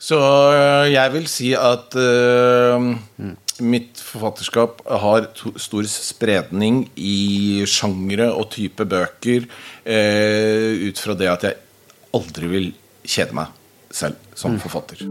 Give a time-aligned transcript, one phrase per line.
[0.00, 2.86] Så øh, jeg vil si at øh,
[3.60, 9.44] mitt forfatterskap har to, stor spredning i sjangre og type bøker
[9.84, 11.60] uh, ut fra det at jeg
[12.16, 12.72] aldri vil
[13.04, 13.52] kjede meg
[13.92, 15.04] selv som forfatter.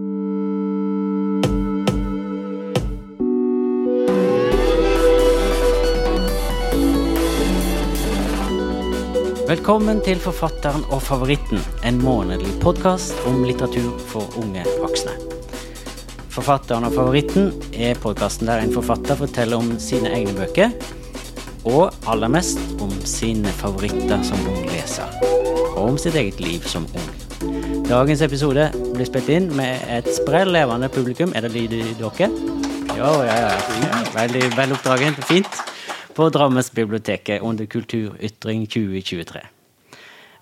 [9.50, 15.16] Velkommen til Forfatteren og favoritten, en månedlig podkast om litteratur for unge voksne.
[16.30, 20.76] Forfatteren og favoritten er podkasten der en forfatter forteller om sine egne bøker,
[21.66, 25.18] og aller mest om sine favoritter som ung leser,
[25.72, 27.10] og om sitt eget liv som ung.
[27.90, 31.34] Dagens episode blir spilt inn med et sprell levende publikum.
[31.34, 32.30] Er det lyd i dere?
[32.94, 34.06] Ja, ja, ja.
[34.14, 35.26] Veldig veloppdragent.
[35.26, 35.64] Fint
[36.16, 39.42] på Drammensbiblioteket under Kulturytring 2023.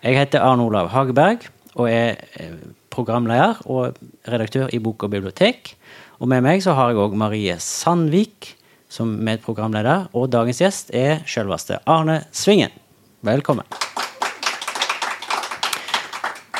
[0.04, 2.54] Jeg heter Arne Olav Hageberg og er eh,
[2.94, 5.74] programleder og redaktør i Bok og bibliotek.
[6.18, 8.54] Og med meg så har jeg òg Marie Sandvik
[8.90, 12.72] som medprogramleder, og dagens gjest er selveste Arne Svingen.
[13.26, 13.68] Velkommen.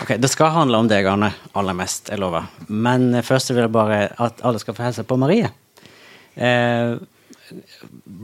[0.02, 2.46] Ok, Det skal handle om deg, Arne, aller mest, jeg lover.
[2.68, 5.50] Men først vil jeg bare at alle skal få hilse på Marie.
[6.36, 6.98] Eh,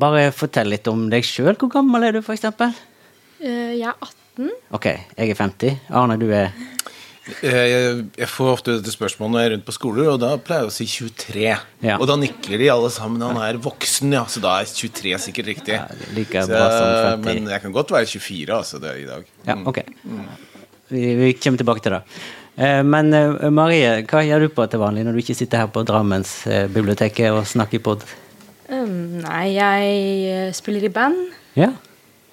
[0.03, 1.55] bare fortell litt om deg sjøl.
[1.59, 2.45] Hvor gammel er du, f.eks.?
[3.43, 4.53] Uh, jeg er 18.
[4.73, 5.81] Ok, jeg er 50.
[5.93, 6.53] Arne, du er
[7.45, 10.65] Jeg, jeg får ofte dette spørsmålet når jeg er rundt på skoler, og da pleier
[10.65, 11.45] jeg å si 23.
[11.85, 11.95] Ja.
[11.95, 13.23] Og da nikler de alle sammen.
[13.23, 15.77] Han er voksen, ja, så da er 23 sikkert riktig.
[15.77, 17.27] Ja, like Så, som 50.
[17.29, 19.29] men jeg kan godt være 24 altså, det i dag.
[19.47, 19.83] Ja, ok.
[20.91, 22.03] Vi, vi kommer tilbake til det.
[22.55, 25.71] Eh, Men eh, Marie, hva gjør du på til vanlig når du ikke sitter her
[25.73, 28.05] på Drammens eh, biblioteket og snakker i pod?
[28.73, 29.97] Um, nei, jeg
[30.33, 31.19] eh, spiller i band.
[31.59, 31.69] Ja,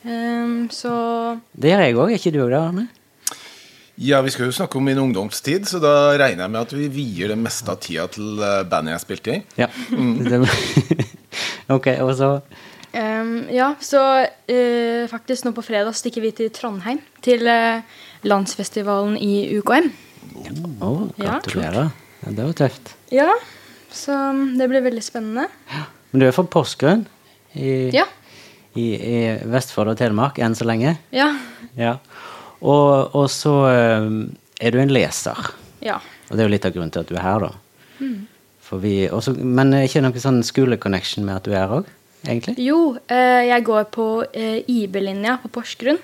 [0.01, 0.91] Um, så
[1.53, 2.09] det gjør jeg òg.
[2.09, 2.87] Er ikke du òg det, Arne?
[4.01, 6.87] Ja, vi skal jo snakke om min ungdomstid, så da regner jeg med at vi
[6.95, 9.43] vier det meste av tida til eh, bandet jeg spilte i.
[9.61, 9.69] Ja.
[9.93, 10.47] Mm.
[11.77, 12.31] ok, og så
[12.97, 17.05] um, Ja, så uh, faktisk nå på fredag stikker vi til Trondheim.
[17.21, 17.85] Til uh,
[18.25, 19.93] landsfestivalen i UKM.
[20.81, 21.93] Oh, Ja, gratulerer.
[22.25, 22.95] Ja, det var tøft.
[23.13, 23.33] Ja,
[23.93, 24.17] så
[24.57, 25.51] det blir veldig spennende.
[26.11, 27.05] Men du er fra Porsgrunn
[27.55, 28.05] i, Ja.
[28.75, 29.17] i, i
[29.51, 30.97] Vestfold og Telemark enn så lenge?
[31.15, 31.29] Ja.
[31.79, 31.97] Ja.
[32.61, 34.09] Og, og så eh,
[34.61, 35.39] er du en leser.
[35.85, 36.01] Ja.
[36.29, 38.11] Og det er jo litt av grunnen til at du er her, da.
[38.71, 41.89] For vi, også, men er ikke noe sånn skoleconnection med at du er her òg,
[42.27, 42.55] egentlig?
[42.63, 45.99] Jo, eh, jeg går på eh, IB-linja på Porsgrunn,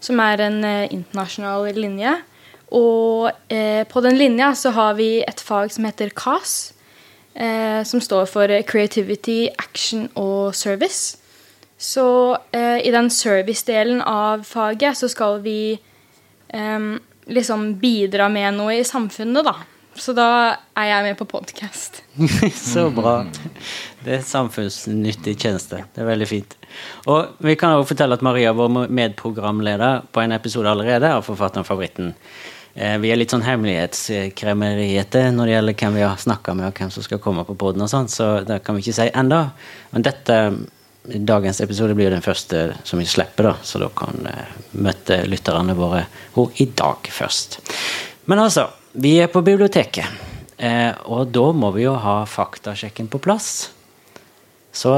[0.00, 2.12] som er en internasjonal linje.
[2.76, 6.72] Og eh, på den linja så har vi et fag som heter CAS,
[7.34, 11.18] eh, som står for Creativity, Action og Service.
[11.80, 15.78] Så eh, i den service-delen av faget så skal vi
[16.48, 16.88] eh,
[17.30, 19.56] liksom bidra med noe i samfunnet, da.
[20.00, 20.26] Så da
[20.78, 22.02] er jeg med på podcast.
[22.72, 23.24] så bra.
[24.04, 25.82] Det er samfunnsnyttig tjeneste.
[25.92, 26.54] Det er veldig fint.
[27.10, 31.66] Og vi kan også fortelle at Maria vår medprogramleder på en episode allerede av Forfatteren
[31.68, 32.14] Favoritten.
[32.74, 36.78] Eh, Vi er litt sånn hemmelighetskremmeriete når det gjelder hvem vi har snakka med, og
[36.78, 39.40] hvem som skal komme på poden og sånt, så det kan vi ikke si enda.
[39.90, 40.36] Men dette,
[41.04, 45.74] dagens episode blir den første som vi slipper, da, så da kan eh, møte lytterne
[45.78, 46.04] våre
[46.34, 47.58] hvor i dag først.
[48.30, 50.06] Men altså, vi er på biblioteket,
[50.58, 53.70] eh, og da må vi jo ha faktasjekken på plass.
[54.72, 54.94] Så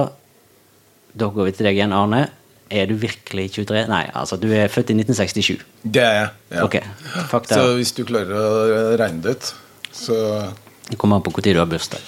[1.13, 2.27] da går vi til deg igjen, Arne.
[2.73, 3.83] Er du virkelig 23?
[3.91, 5.65] Nei, altså, du er født i 1967.
[5.85, 6.29] Det er jeg.
[6.55, 6.63] Ja.
[6.65, 6.79] Ok,
[7.29, 7.59] fakta.
[7.59, 8.53] Så hvis du klarer å
[9.01, 9.51] regne det ut,
[9.93, 10.17] så
[10.89, 12.01] Det kommer an på når du har bursdag.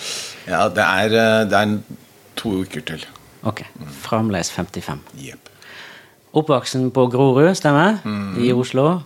[0.48, 1.78] Ja, det er, eh, det er
[2.36, 3.04] to uker til.
[3.44, 3.62] Ok,
[4.02, 5.00] Fremdeles 55.
[5.20, 5.50] Yep.
[6.34, 8.00] Oppvoksen på Grorud, stemmer?
[8.40, 9.02] I Oslo.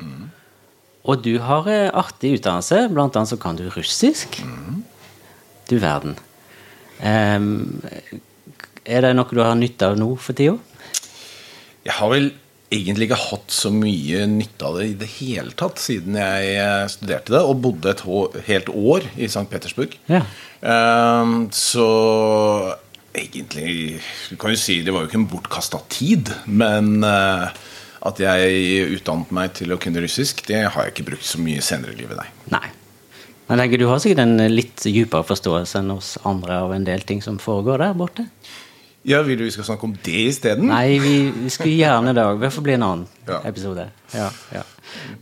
[1.04, 2.88] Og du har eh, artig utdannelse.
[2.92, 4.40] Blant annet så kan du russisk.
[5.68, 6.16] Du verden.
[6.98, 7.82] Um,
[8.88, 10.56] er det noe du har nytte av nå for tida?
[11.88, 12.30] Jeg har vel
[12.68, 16.84] egentlig ikke hatt så mye nytte av det i det hele tatt siden jeg eh,
[16.92, 18.02] studerte det og bodde et
[18.50, 19.46] helt år i St.
[19.48, 19.96] Petersburg.
[20.10, 20.20] Ja.
[20.60, 21.86] Um, så
[23.14, 27.48] egentlig Du kan jo si det var jo ikke en bortkasta tid, men uh,
[28.08, 31.64] at jeg utdannet meg til å kunne russisk, det har jeg ikke brukt så mye
[31.64, 32.28] senere i livet, nei.
[32.58, 32.68] Nei.
[33.48, 37.22] Men du har sikkert en litt dypere forståelse enn oss andre av en del ting
[37.24, 38.26] som foregår der borte?
[39.08, 40.66] Ja, Vil du vi skal snakke om det isteden?
[40.68, 42.42] Nei, vi, vi skulle gjerne det òg.
[42.42, 43.40] Det får bli en annen Ja.
[43.48, 43.86] episode.
[44.12, 44.62] Ja, ja.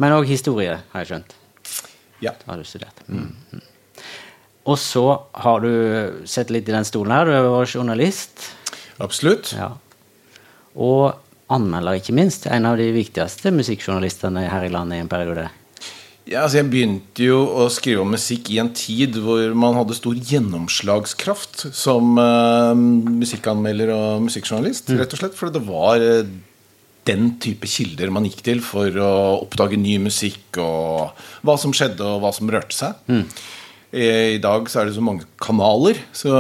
[0.03, 1.35] Men òg historie, har jeg skjønt.
[2.25, 2.33] Ja.
[2.49, 3.03] Har du studert.
[3.07, 3.29] Mm.
[3.53, 3.63] mm.
[4.67, 5.05] Og så
[5.45, 7.29] har du sett litt i den stolen her.
[7.29, 8.49] Du har vår journalist.
[8.99, 9.53] Absolutt.
[9.55, 9.69] Ja.
[10.75, 11.15] Og
[11.55, 12.49] anmelder, ikke minst.
[12.51, 15.47] En av de viktigste musikkjournalistene her i landet i en periode.
[16.27, 19.95] Ja, altså jeg begynte jo å skrive om musikk i en tid hvor man hadde
[19.95, 24.91] stor gjennomslagskraft som uh, musikkanmelder og musikkjournalist.
[24.99, 26.27] rett og slett, For det var uh,
[27.07, 29.13] den type kilder man gikk til for å
[29.45, 31.15] oppdage ny musikk og
[31.47, 32.99] hva som skjedde, og hva som rørte seg.
[33.07, 33.25] Mm.
[33.95, 36.35] I, I dag så er det så mange kanaler, så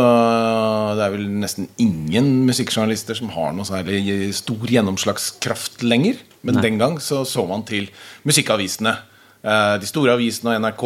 [0.99, 6.19] det er vel nesten ingen musikkjournalister som har noe særlig stor gjennomslagskraft lenger.
[6.43, 6.67] Men Nei.
[6.73, 7.87] den gang så så man til
[8.27, 8.99] musikkavisene.
[9.46, 10.84] Eh, de store avisene og NRK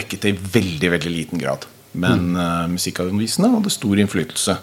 [0.00, 1.66] dekket det i veldig veldig liten grad.
[1.94, 2.38] Men mm.
[2.40, 4.56] uh, musikkavisene hadde stor innflytelse.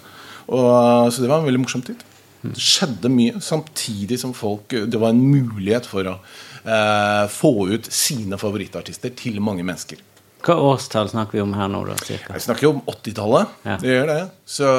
[0.51, 2.01] Og, så det var en veldig morsom tid.
[2.41, 7.87] Det skjedde mye, samtidig som folk Det var en mulighet for å uh, få ut
[7.87, 10.01] sine favorittartister til mange mennesker.
[10.43, 11.85] Hva årstall snakker vi om her nå?
[11.87, 12.33] da, cirka?
[12.35, 13.55] Jeg snakker jo om 80-tallet.
[13.63, 13.77] Ja.
[13.79, 14.21] Det gjør det.
[14.57, 14.71] Så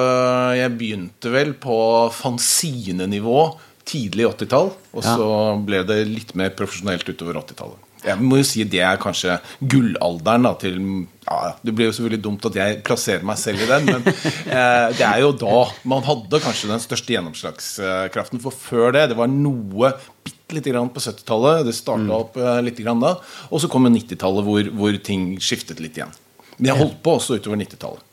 [0.58, 1.78] jeg begynte vel på
[2.19, 3.46] fanzinenivå
[3.88, 4.75] tidlig 80-tall.
[4.93, 5.16] Og ja.
[5.16, 5.31] så
[5.64, 7.88] ble det litt mer profesjonelt utover 80-tallet.
[8.02, 10.78] Jeg må jo si Det er kanskje gullalderen da, til
[11.22, 14.08] ja, Det blir jo selvfølgelig dumt at jeg plasserer meg selv i den, men
[14.56, 18.43] eh, det er jo da man hadde kanskje den største gjennomslagskraften.
[18.43, 19.93] For før det, det var noe
[20.26, 21.62] bitte lite grann på 70-tallet.
[21.69, 22.16] Det starta mm.
[22.19, 23.14] opp eh, litt grann da.
[23.50, 26.12] Og så kom 90-tallet, hvor, hvor, ting skiftet litt igjen.
[26.58, 28.08] Men jeg holdt på også utover 90-tallet.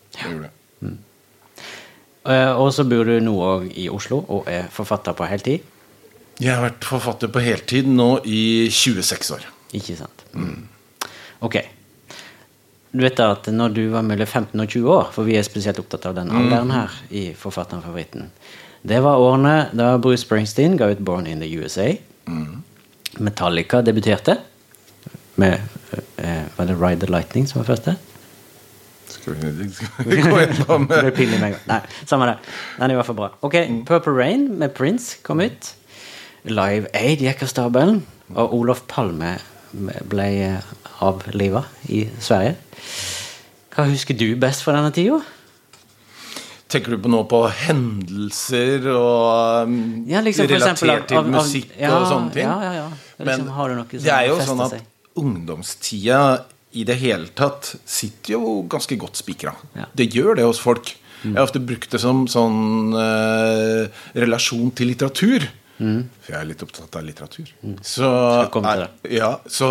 [0.85, 0.97] Mm.
[2.29, 5.65] Eh, og så bor du nå òg i Oslo og er forfatter på heltid?
[6.39, 9.47] Jeg har vært forfatter på heltid nå i 26 år.
[9.77, 10.23] Ikke sant.
[10.33, 10.63] Mm.
[11.45, 11.59] Ok.
[12.91, 15.45] Du vet da at når du var mellom 15 og 20 år, for vi er
[15.45, 18.31] spesielt opptatt av den alderen her i Forfatteren favoritten,
[18.81, 21.99] det var årene da Bruce Springsteen ga ut 'Born in the USA'.
[22.25, 22.63] Mm.
[23.19, 24.37] Metallica debuterte
[25.35, 25.61] med
[26.17, 27.95] eh, Var det 'Ride the Lightning' som var første?
[29.09, 30.87] Skal vi, skal vi gå gjennom
[31.71, 32.37] Nei, samme det.
[32.77, 33.29] Den er i hvert fall bra.
[33.41, 33.85] Ok, mm.
[33.85, 35.75] 'Purple Rain' med Prince kom ut.
[36.43, 38.05] Live Aid gikk av stabelen.
[38.35, 39.37] Og Olof Palme
[39.71, 40.29] ble
[41.05, 42.55] avliva i Sverige.
[43.75, 45.19] Hva husker du best fra denne tida?
[46.69, 49.77] Tenker du på nå på hendelser og um,
[50.09, 52.45] ja, liksom, relatert til av, av, musikk ja, og sånne ting?
[52.45, 52.87] Ja, ja, ja.
[53.17, 54.89] Liksom, Men det er jo sånn at seg?
[55.19, 56.19] ungdomstida
[56.77, 59.55] i det hele tatt sitter jo ganske godt spikra.
[59.73, 59.87] Ja.
[59.97, 60.91] Det gjør det hos folk.
[61.23, 61.33] Mm.
[61.33, 65.47] Jeg har ofte brukt det som sånn eh, relasjon til litteratur.
[65.79, 66.01] Mm.
[66.23, 67.51] For jeg er litt opptatt av litteratur.
[67.63, 67.77] Mm.
[67.87, 68.09] Så,
[68.59, 68.83] er,
[69.15, 69.69] ja, så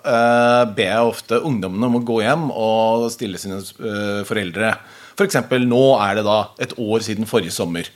[0.00, 4.74] uh, ber jeg ofte ungdommene om å gå hjem og stille sine uh, foreldre
[5.20, 5.36] F.eks.
[5.50, 7.88] For nå er det da et år siden forrige sommer.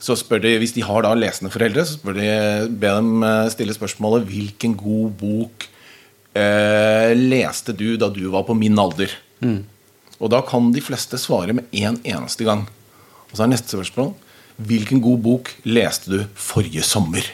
[0.00, 2.30] Så spør de, Hvis de har da lesende foreldre, så spør de,
[2.70, 5.66] be dem eh, stille spørsmålet hvilken god bok
[6.38, 9.12] uh, leste du da du var på min alder?
[9.44, 9.64] Mm.
[10.20, 12.64] Og da kan de fleste svare med én en eneste gang.
[13.28, 14.14] Og så er neste spørsmål
[14.66, 17.24] Hvilken god bok leste du forrige sommer?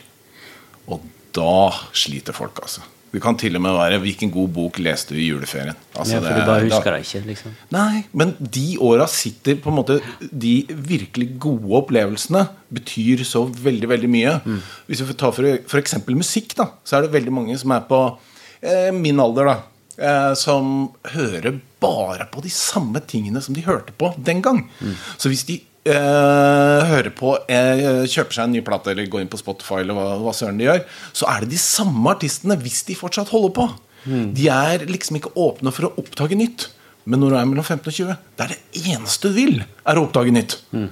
[0.87, 1.03] Og
[1.35, 2.85] da sliter folk, altså.
[3.17, 6.21] Det kan til og med være 'Hvilken god bok leste du i juleferien?' Altså, ja,
[6.21, 7.55] for du bare husker det ikke, liksom.
[7.71, 13.89] Nei, men de åra sitter på en måte De virkelig gode opplevelsene betyr så veldig,
[13.89, 14.41] veldig mye.
[14.45, 14.61] Mm.
[14.87, 17.81] Hvis vi får ta for eksempel musikk, da, så er det veldig mange som er
[17.89, 18.19] på
[18.63, 19.57] eh, min alder, da.
[19.97, 24.69] Eh, som hører bare på de samme tingene som de hørte på den gang.
[24.81, 24.93] Mm.
[25.17, 25.63] Så hvis de
[25.95, 30.07] hører på, uh, kjøper seg en ny plate eller går inn på Spotify, eller hva,
[30.25, 30.83] hva søren de gjør,
[31.17, 33.69] så er det de samme artistene hvis de fortsatt holder på.
[34.07, 34.27] Mm.
[34.37, 36.69] De er liksom ikke åpne for å oppdage nytt.
[37.07, 39.99] Men når du er mellom 15 og 20, det er det eneste du vil, er
[39.99, 40.59] å oppdage nytt.
[40.75, 40.89] Mm.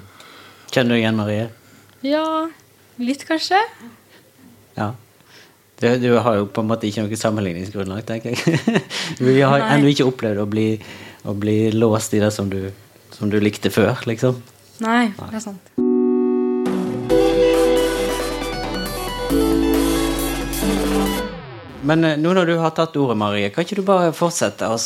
[0.70, 1.48] Kjenner du igjen Marie?
[2.06, 2.26] Ja,
[3.02, 3.58] litt kanskje.
[4.78, 4.92] Ja.
[5.80, 8.82] Du, du, har jo på en måte ikke noe sammenligningsgrunnlag, tenker jeg.
[9.26, 10.68] Vi har ennå ikke opplevd å bli,
[11.26, 12.68] å bli, låst i det som du,
[13.14, 14.38] som du likte før, liksom.
[14.82, 15.70] Nei, det er sant.
[21.84, 24.80] Men eh, nå når du har tatt ordet, Marie, kan ikke du bare fortsette og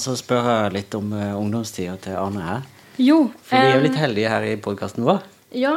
[0.00, 2.66] så spørre litt om uh, ungdomstida til Arne her?
[2.98, 3.28] Jo.
[3.46, 5.20] For vi er jo litt heldige her i podkasten vår.
[5.54, 5.76] Ja.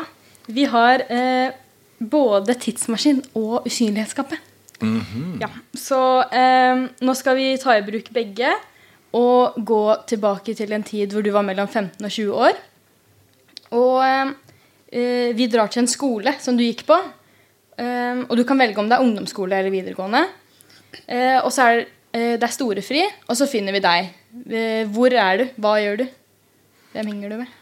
[0.52, 1.54] Vi har eh,
[2.02, 4.40] både tidsmaskin og usynlighetsskapet.
[4.82, 5.42] Mm -hmm.
[5.42, 8.50] Ja, Så eh, nå skal vi ta i bruk begge
[9.14, 12.52] og gå tilbake til en tid hvor du var mellom 15 og 20 år.
[13.78, 16.98] Og eh, vi drar til en skole som du gikk på.
[17.80, 20.26] Eh, og du kan velge om det er ungdomsskole eller videregående.
[21.08, 24.12] Eh, og så er eh, det er storefri, og så finner vi deg.
[24.52, 25.48] Eh, hvor er du?
[25.62, 26.06] Hva gjør du?
[26.92, 27.58] Hvem henger du med?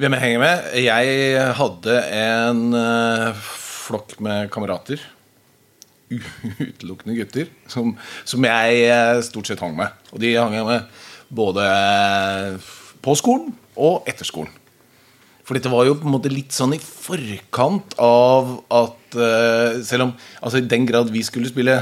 [0.00, 0.68] Hvem jeg henger med?
[0.80, 2.60] Jeg hadde en
[3.36, 5.02] flokk med kamerater.
[6.10, 7.50] Utelukkende gutter.
[7.68, 7.92] Som,
[8.24, 9.92] som, jeg stort sett hang med.
[10.14, 11.66] Og de hang jeg med både
[13.04, 14.56] på skolen og etter skolen.
[15.50, 20.04] For dette var jo på en måte litt sånn i forkant av at uh, Selv
[20.04, 21.74] om altså i den grad vi skulle spille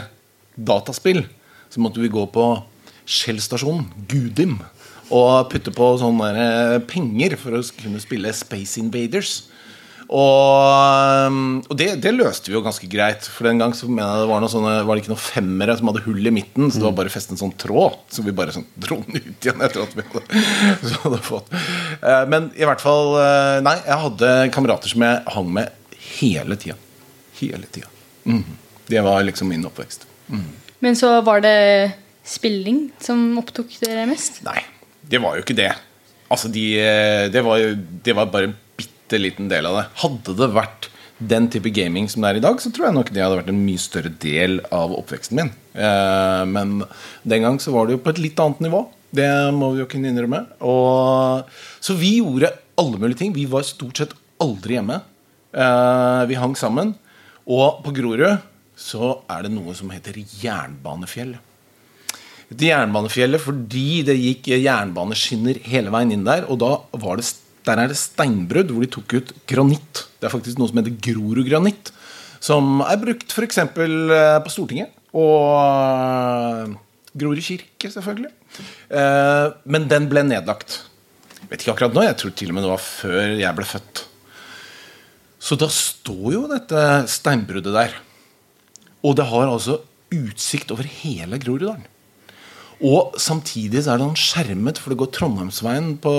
[0.57, 1.21] dataspill,
[1.69, 2.47] så måtte vi gå på
[3.05, 4.57] Shell-stasjonen, Gudim,
[5.13, 9.35] og putte på sånne penger for å kunne spille Space Invaders.
[10.09, 13.27] Og, og det, det, løste vi jo ganske greit.
[13.29, 15.91] For den gang så mener jeg det var, sånne, var det ikke noen femmere som
[15.91, 16.71] hadde hull i midten.
[16.73, 19.49] Så det var bare festet en sånn tråd, så vi bare sånn dro den ut
[19.49, 20.45] igjen etter at vi hadde,
[21.05, 25.51] hadde fått eh, Men i hvert fall eh, Nei, jeg hadde kamerater som jeg hang
[25.59, 26.79] med hele tida.
[27.39, 27.91] Hele tida.
[28.25, 28.45] Mm.
[28.89, 30.09] Det var liksom min oppvekst.
[30.33, 30.47] Mm.
[30.85, 31.59] Men så var det
[32.29, 34.41] spilling som opptok dere mest?
[34.47, 34.63] Nei,
[35.05, 35.73] det var jo ikke det.
[36.33, 37.61] Altså, de, eh, det, var,
[38.05, 38.55] det var bare
[39.09, 39.87] bitte liten del av det.
[40.03, 43.11] Hadde det vært den type gaming som det er i dag, så tror jeg nok
[43.11, 45.51] det hadde vært en mye større del av oppveksten min.
[45.75, 46.85] Eh, men
[47.25, 48.85] den gang så var det jo på et litt annet nivå.
[49.11, 50.45] Det må vi jo kunne innrømme.
[50.61, 51.49] Og,
[51.81, 53.33] så vi gjorde alle mulige ting.
[53.35, 55.01] Vi var stort sett aldri hjemme.
[55.57, 56.95] Eh, vi hang sammen.
[57.49, 58.45] Og på Grorud
[58.79, 61.35] så er det noe som heter Jernbanefjell.
[62.49, 66.47] Et jernbanefjellet fordi det gikk jernbaneskinner hele veien inn der.
[66.53, 67.27] Og da var det
[67.67, 70.05] der er det steinbrudd hvor de tok ut granitt.
[70.19, 71.93] Det er faktisk noe som heter Grorudgranitt.
[72.45, 73.59] Som er brukt f.eks.
[73.65, 74.95] Eh, på Stortinget.
[75.17, 76.77] Og eh,
[77.19, 78.31] Grorud kirke, selvfølgelig.
[78.95, 80.83] Eh, men den ble nedlagt.
[81.39, 83.69] Jeg vet ikke akkurat nå, jeg tror til og med det var før jeg ble
[83.69, 84.05] født.
[85.49, 87.95] Så da står jo dette steinbruddet der.
[89.07, 89.79] Og det har altså
[90.15, 91.87] utsikt over hele Groruddalen.
[92.79, 96.13] Og samtidig så er det sånn skjermet, for det går Trondheimsveien på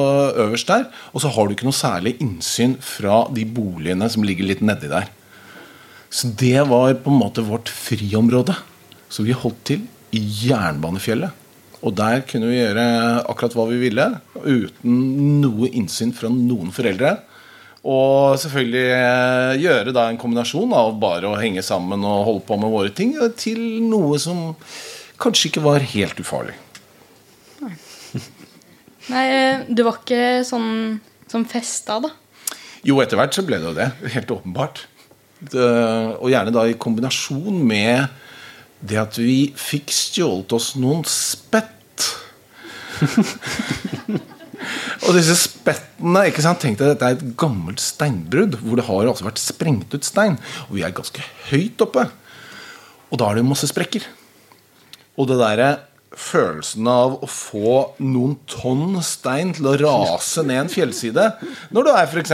[0.43, 0.89] øverst der.
[1.13, 4.91] Og så har du ikke noe særlig innsyn fra de boligene som ligger litt nedi
[4.91, 5.07] der.
[6.11, 8.57] Så det var på en måte vårt friområde.
[9.09, 9.85] Så vi holdt til
[10.15, 11.47] i Jernbanefjellet.
[11.79, 12.83] Og der kunne vi gjøre
[13.29, 14.09] akkurat hva vi ville,
[14.43, 17.15] uten noe innsyn fra noen foreldre.
[17.87, 22.57] Og selvfølgelig eh, gjøre da en kombinasjon av bare å henge sammen og holde på
[22.59, 24.49] med våre ting, til noe som
[25.21, 26.55] kanskje ikke var helt ufarlig.
[27.59, 27.73] Nei,
[29.13, 30.99] Nei eh, du var ikke sånn
[31.29, 32.13] som festa, da?
[32.85, 33.89] Jo, etter hvert så ble det jo det.
[34.15, 34.85] Helt åpenbart.
[35.39, 35.67] Det,
[36.19, 38.07] og gjerne da i kombinasjon med
[38.79, 42.07] det at vi fikk stjålet oss noen spett.
[45.05, 46.61] og disse spettene ikke sant?
[46.63, 50.39] Tenk deg, Dette er et gammelt steinbrudd hvor det har altså vært sprengt ut stein.
[50.69, 52.07] Og vi er ganske høyt oppe.
[53.09, 54.05] Og da er det masse sprekker.
[55.19, 55.69] Og det derre
[56.19, 61.25] følelsen av å få noen tonn stein til å rase ned en fjellside
[61.75, 62.33] når du er f.eks.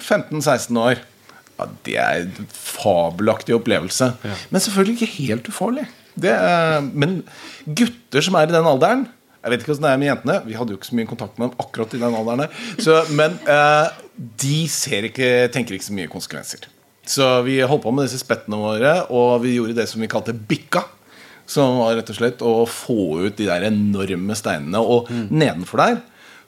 [0.00, 4.12] 15-16 år ja, Det er en fabelaktig opplevelse.
[4.22, 4.36] Ja.
[4.52, 5.86] Men selvfølgelig ikke helt ufarlig.
[6.20, 7.22] Er, men
[7.64, 9.04] gutter som er i den alderen
[9.40, 10.36] Jeg vet ikke åssen det er med jentene.
[10.44, 12.58] Vi hadde jo ikke så mye kontakt med dem akkurat i den alderen.
[12.82, 14.00] Så, men eh,
[14.42, 16.68] de ikke, tenker ikke så mye konsekvenser.
[17.08, 20.36] Så vi holdt på med disse spettene våre, og vi gjorde det som vi kalte
[20.36, 20.84] bikka.
[21.50, 24.80] Som var rett og slett å få ut de der enorme steinene.
[24.80, 25.26] Og mm.
[25.34, 26.00] nedenfor der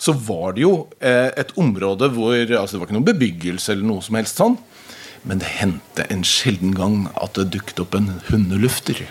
[0.02, 3.86] så var det jo eh, et område hvor altså Det var ikke noen bebyggelse eller
[3.86, 4.56] noe som helst sånn.
[5.28, 9.04] Men det hendte en sjelden gang at det dukket opp en hundelufter.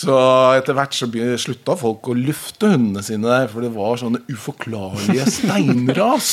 [0.00, 0.16] Så
[0.56, 1.08] etter hvert så
[1.40, 6.30] slutta folk å lufte hundene sine for det var sånne uforklarlige steinras.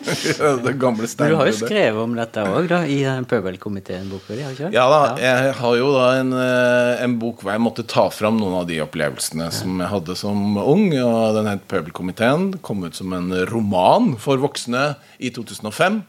[0.64, 3.00] det gamle Men du har jo skrevet om dette òg, i
[3.30, 4.46] Pøbelkomiteen-boka di?
[4.74, 8.38] Ja da, jeg har jo da en, eh, en, bok hvor jeg måtte ta fram
[8.38, 9.54] noen av de opplevelsene ja.
[9.54, 10.86] som jeg hadde som ung.
[11.02, 12.52] og Den het Pøbelkomiteen.
[12.64, 16.02] Kom ut som en roman for voksne i 2005.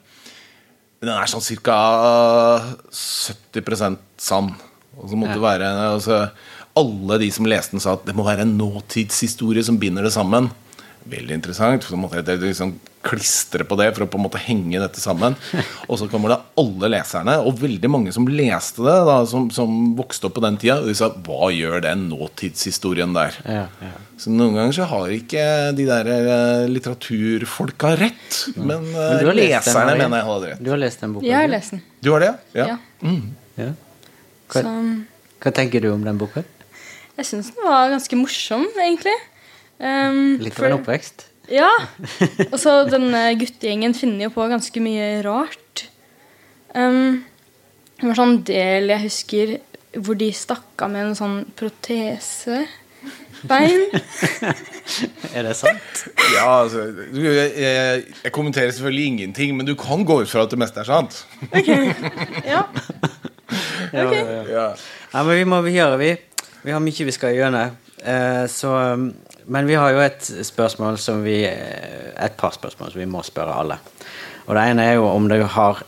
[1.01, 1.79] Den er sånn ca.
[2.93, 4.53] 70% sann.
[5.00, 5.43] Og så måtte ja.
[5.43, 6.25] være altså,
[6.79, 10.13] alle de som leste den, sa at det må være en nåtidshistorie som binder det
[10.15, 10.49] sammen.
[11.09, 11.85] Veldig interessant.
[11.87, 15.33] Så måtte jeg liksom klistre på det for å på en måte henge dette sammen.
[15.87, 19.73] Og så kommer det alle leserne, og veldig mange som leste det, da, som, som,
[19.97, 20.77] vokste opp på den tida.
[20.83, 23.41] Og de sa 'hva gjør den nåtidshistorien der'?
[23.45, 23.93] Ja, ja.
[24.21, 28.31] Så noen ganger så har ikke de der uh, litteraturfolka rett.
[28.55, 30.61] Men, uh, men leserne mener jeg hadde rett.
[30.61, 31.25] Du har lest den boka?
[31.25, 31.81] Jeg har lest den.
[32.01, 32.67] Du har det, ja?
[32.75, 32.77] ja.
[33.01, 33.33] Mm.
[34.51, 34.61] Hva,
[35.41, 36.45] hva tenker du om den boka?
[37.18, 39.18] Jeg syns den var ganske morsom, egentlig.
[39.82, 41.25] Um, Litt av en oppvekst?
[41.51, 41.72] Ja.
[42.51, 45.88] Og så denne guttegjengen finner jo på ganske mye rart.
[46.75, 47.24] Um,
[48.00, 49.58] det var sånn del jeg husker
[50.00, 52.63] hvor de stakk av med en sånn protese.
[53.50, 53.88] Bein.
[55.36, 56.03] er det sant?
[56.36, 60.53] Ja, altså jeg, jeg, jeg, kommenterer selvfølgelig ingenting, men du kan gå ut fra at
[60.53, 61.24] det meste er sant.
[61.50, 61.72] ok,
[62.48, 62.65] ja.
[63.91, 64.00] Okay.
[64.00, 64.65] Ja, ja, ja.
[65.12, 66.12] ja, men vi må gjøre, vi.
[66.62, 67.77] Vi har mye vi skal gjennom.
[67.98, 68.72] Eh, så,
[69.46, 73.24] men vi har jo et spørsmål som vi eh, Et par spørsmål som vi må
[73.25, 73.77] spørre alle.
[74.46, 75.82] Og det ene er jo om du har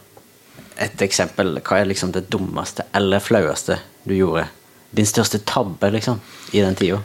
[0.81, 1.59] et eksempel.
[1.61, 4.47] Hva er liksom det dummeste eller flaueste du gjorde
[4.93, 6.19] din største tabbe, liksom,
[6.53, 7.01] i den tida?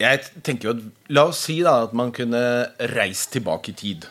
[0.00, 0.84] Jeg tenker jo at
[1.16, 2.40] La oss si da at man kunne
[2.92, 4.06] reist tilbake i tid.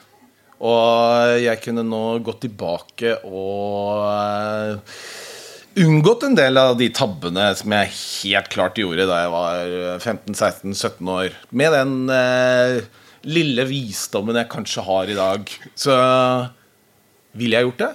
[0.64, 4.98] Og jeg kunne nå gått tilbake og uh,
[5.80, 11.12] unngått en del av de tabbene som jeg helt klart gjorde da jeg var 15-16-17
[11.16, 11.38] år.
[11.50, 12.80] Med den eh,
[13.26, 15.54] lille visdommen jeg kanskje har i dag.
[15.76, 15.98] Så
[17.38, 17.92] ville jeg gjort det?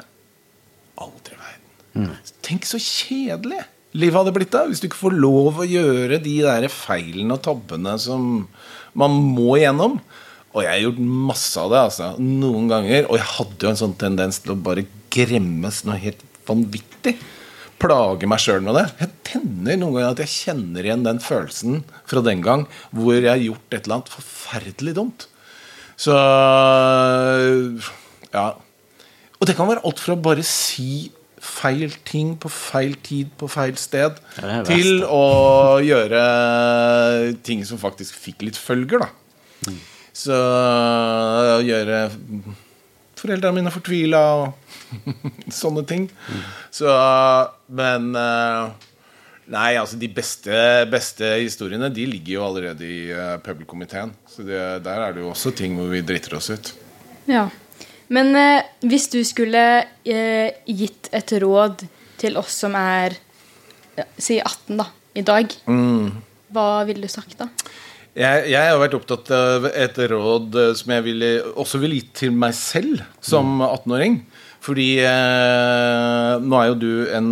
[1.06, 2.14] Aldri i verden.
[2.44, 3.64] Tenk så kjedelig
[3.97, 7.44] livet hadde blitt da hvis du ikke får lov å gjøre de der feilene og
[7.44, 8.47] tabbene som
[8.99, 9.99] man må igjennom.
[10.54, 12.06] Og jeg har gjort masse av det, altså.
[12.18, 13.04] Noen ganger.
[13.06, 17.14] Og jeg hadde jo en sånn tendens til å bare gremmes noe helt vanvittig.
[17.78, 18.87] Plage meg sjøl med det.
[18.99, 23.30] Jeg tenner noen ganger at jeg kjenner igjen den følelsen fra den gang hvor jeg
[23.30, 25.28] har gjort et eller annet forferdelig dumt.
[25.99, 26.14] Så
[28.32, 28.49] Ja.
[29.38, 33.47] Og det kan være alt fra å bare si feil ting på feil tid på
[33.50, 36.23] feil sted, Ja, til å gjøre
[37.47, 39.73] ting som faktisk fikk litt følger, da.
[40.18, 42.08] Så å gjøre
[43.18, 44.92] foreldrene mine fortvila og
[45.60, 46.08] sånne ting.
[46.75, 46.92] Så
[47.68, 48.87] Men eh,
[49.48, 50.56] Nei, altså de beste,
[50.92, 54.12] beste historiene De ligger jo allerede i uh, Pøbelkomiteen.
[54.28, 56.75] Så det, der er det jo også ting hvor vi driter oss ut.
[57.28, 57.46] Ja.
[58.12, 59.62] Men eh, hvis du skulle
[60.04, 61.84] eh, gitt et råd
[62.20, 63.16] til oss som er
[63.98, 64.87] ja, si 18 da,
[65.18, 65.52] i dag,
[66.54, 67.50] hva ville du sagt da?
[68.18, 72.14] Jeg, jeg har vært opptatt av et råd eh, som jeg ville, også ville gitt
[72.25, 74.18] til meg selv som 18-åring.
[74.64, 77.28] Fordi eh, nå er jo du en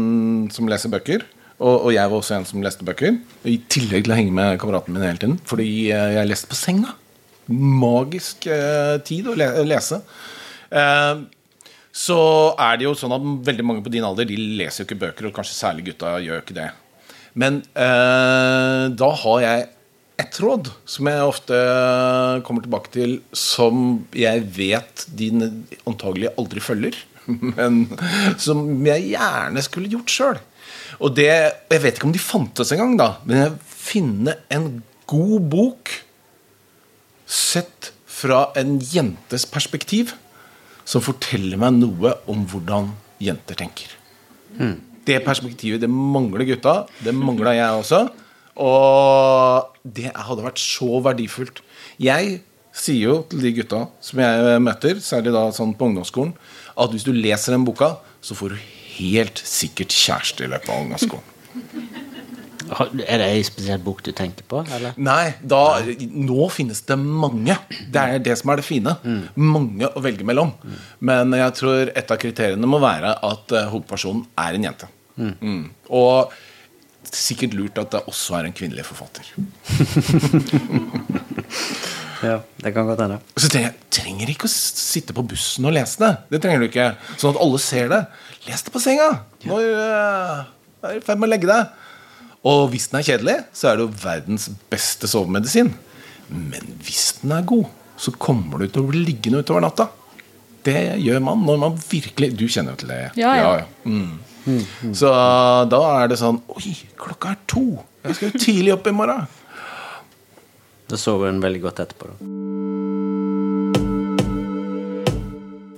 [0.55, 1.27] som leser bøker.
[1.57, 3.17] Og, og jeg var også en som leste bøker.
[3.49, 5.39] I tillegg til å henge med kameraten min hele tiden.
[5.49, 6.95] Fordi eh, jeg leste på senga.
[7.51, 10.03] Magisk eh, tid å le lese.
[10.71, 11.25] Eh,
[11.97, 12.21] så
[12.61, 15.29] er det jo sånn at veldig mange på din alder De leser jo ikke bøker,
[15.29, 16.69] og kanskje særlig gutta gjør ikke det.
[17.37, 19.65] Men eh, da har jeg
[20.17, 21.59] et råd som jeg ofte
[22.47, 25.31] kommer tilbake til, som jeg vet de
[25.89, 26.99] antagelig aldri følger,
[27.57, 27.85] men
[28.41, 30.43] som jeg gjerne skulle gjort sjøl.
[31.03, 34.71] Og det Jeg vet ikke om de fantes engang, da, men jeg finne en
[35.11, 35.93] god bok
[37.27, 40.15] sett fra en jentes perspektiv
[40.87, 43.91] som forteller meg noe om hvordan jenter tenker.
[45.07, 46.87] Det perspektivet det mangler gutta.
[47.03, 48.01] Det mangla jeg også.
[48.57, 51.63] Og det hadde vært så verdifullt.
[52.03, 52.41] Jeg
[52.77, 56.35] sier jo til de gutta som jeg møter, særlig da sånn på ungdomsskolen,
[56.77, 58.67] at hvis du leser den boka, så får du
[58.97, 61.33] helt sikkert kjæreste i løpet av ungdomsskolen.
[62.67, 64.65] Er det ei spesiell bok du tenker på?
[64.75, 64.97] Eller?
[64.99, 67.55] Nei, da, nå finnes det mange.
[67.93, 68.97] Det er det som er det fine.
[69.39, 70.51] Mange å velge mellom.
[70.99, 74.91] Men jeg tror et av kriteriene må være at eh, hovedpersonen er en jente.
[75.17, 75.63] Mm.
[75.95, 76.35] Og
[77.15, 79.25] sikkert lurt at det også er en kvinnelig forfatter.
[82.25, 83.19] Ja, det kan godt hende.
[83.37, 86.13] Så tenker jeg trenger ikke å sitte på bussen og lese det.
[86.33, 86.87] Det trenger du ikke.
[87.21, 88.03] Sånn at alle ser det.
[88.47, 89.09] Les det på senga
[89.47, 90.47] når uh,
[90.89, 91.75] er i ferd med å legge deg.
[92.47, 95.73] Og hvis den er kjedelig, så er det jo verdens beste sovemedisin.
[96.31, 97.69] Men hvis den er god,
[98.01, 99.89] så kommer du til å bli liggende utover natta.
[100.67, 103.03] Det gjør man når man virkelig Du kjenner jo til det.
[103.21, 103.51] Ja, ja.
[103.87, 104.17] Mm.
[104.95, 105.11] Så
[105.71, 107.67] da er det sånn Oi, klokka er to.
[108.07, 109.27] Jeg skal jo tidlig opp i morgen.
[110.87, 112.35] Da sover hun veldig godt etterpå, da.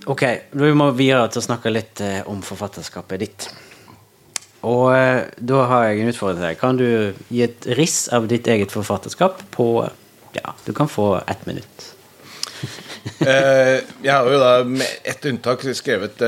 [0.08, 0.22] Ok,
[0.56, 3.48] vi må videre til å snakke litt eh, om forfatterskapet ditt.
[4.64, 6.60] Og eh, da har jeg en utfordring til deg.
[6.60, 6.86] Kan du
[7.28, 9.68] gi et riss av ditt eget forfatterskap på
[10.36, 11.88] Ja, du kan få ett minutt.
[13.18, 16.20] Eh, jeg har jo da med ett unntak skrevet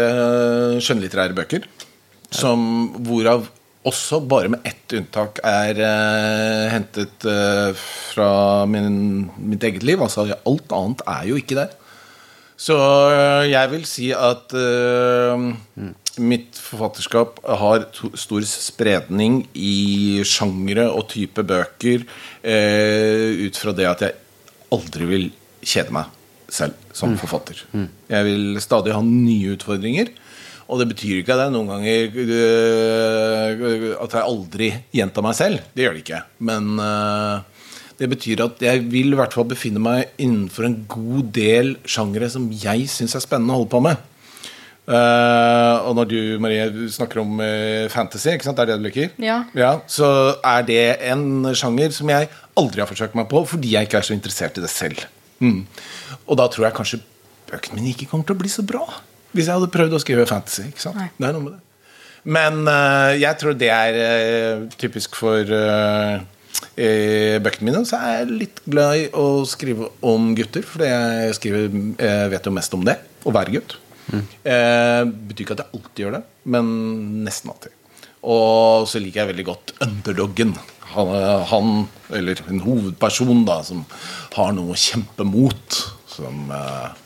[0.83, 1.67] skjønnlitterære bøker.
[2.31, 2.61] Som,
[3.07, 3.49] hvorav
[3.89, 7.71] også bare med ett unntak er eh, hentet eh,
[8.13, 8.31] fra
[8.69, 10.03] min, mitt eget liv.
[10.05, 11.73] Altså alt annet er jo ikke der.
[12.61, 15.47] Så øh, jeg vil si at øh,
[16.21, 22.05] mitt forfatterskap har to, stor spredning i sjangre og type bøker
[22.45, 24.19] øh, ut fra det at jeg
[24.77, 25.31] aldri vil
[25.65, 26.13] kjede meg
[26.51, 27.63] selv som forfatter.
[28.11, 30.11] Jeg vil stadig ha nye utfordringer.
[30.71, 35.65] Og det betyr ikke at jeg noen ganger øh, At jeg aldri gjentar meg selv.
[35.75, 36.21] Det gjør det ikke.
[36.47, 37.65] Men øh,
[38.01, 42.31] det betyr at jeg vil i hvert fall befinne meg innenfor en god del sjangere
[42.33, 44.07] som jeg syns er spennende å holde på med.
[44.91, 48.57] Uh, og når du Marie, snakker om uh, fantasy, ikke sant?
[48.59, 49.13] det er det du liker?
[49.23, 49.75] Ja.
[49.87, 50.09] Så
[50.41, 50.81] er det
[51.13, 54.59] en sjanger som jeg aldri har forsøkt meg på fordi jeg ikke er så interessert
[54.59, 55.05] i det selv.
[55.45, 55.63] Mm.
[56.25, 57.03] Og da tror jeg kanskje
[57.53, 58.89] bøkene mine ikke kommer til å bli så bra
[59.33, 60.69] hvis jeg hadde prøvd å skrive fantasy.
[60.71, 61.01] ikke sant?
[61.01, 61.11] Nei.
[61.17, 61.63] Det er noe med det.
[62.31, 66.21] Men uh, jeg tror det er uh, typisk for uh,
[66.77, 67.85] bøkene mine.
[67.89, 71.71] Så er jeg litt glad i å skrive om gutter, for jeg skriver,
[72.33, 72.99] vet jo mest om det.
[73.25, 73.79] Å være gutt.
[74.11, 76.23] Eh, betyr ikke at jeg alltid gjør det,
[76.55, 76.71] men
[77.27, 77.77] nesten alltid.
[78.21, 80.55] Og så liker jeg veldig godt underdoggen.
[80.95, 81.13] Han,
[81.53, 81.71] han
[82.19, 83.85] eller en hovedperson, da, som
[84.35, 85.81] har noe å kjempe mot.
[86.11, 87.00] Som eh,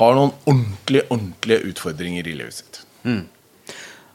[0.00, 2.82] har noen ordentlige, ordentlige utfordringer i livet sitt.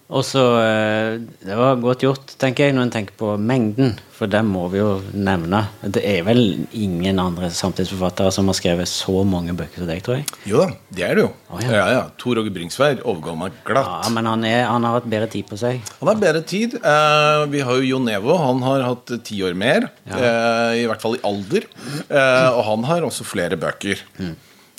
[0.05, 3.95] Og så eh, Det var godt gjort, tenker jeg, når en tenker på mengden.
[4.15, 5.63] For den må vi jo nevne.
[5.81, 6.43] Det er vel
[6.77, 10.27] ingen andre samtidsforfattere som har skrevet så mange bøker som deg, tror jeg.
[10.47, 11.31] Jo da, det er det jo.
[11.49, 11.73] Oh, ja.
[11.73, 11.87] ja.
[11.95, 13.89] Ja, Tor Åge Bringsværd overgår meg glatt.
[14.05, 15.81] Ja, Men han, er, han har hatt bedre tid på seg.
[15.99, 16.77] Han har bedre tid.
[16.79, 18.37] Eh, vi har jo Jon Evo.
[18.45, 19.89] Han har hatt ti år mer.
[20.05, 21.65] Eh, I hvert fall i alder.
[22.05, 24.05] Eh, og han har også flere bøker.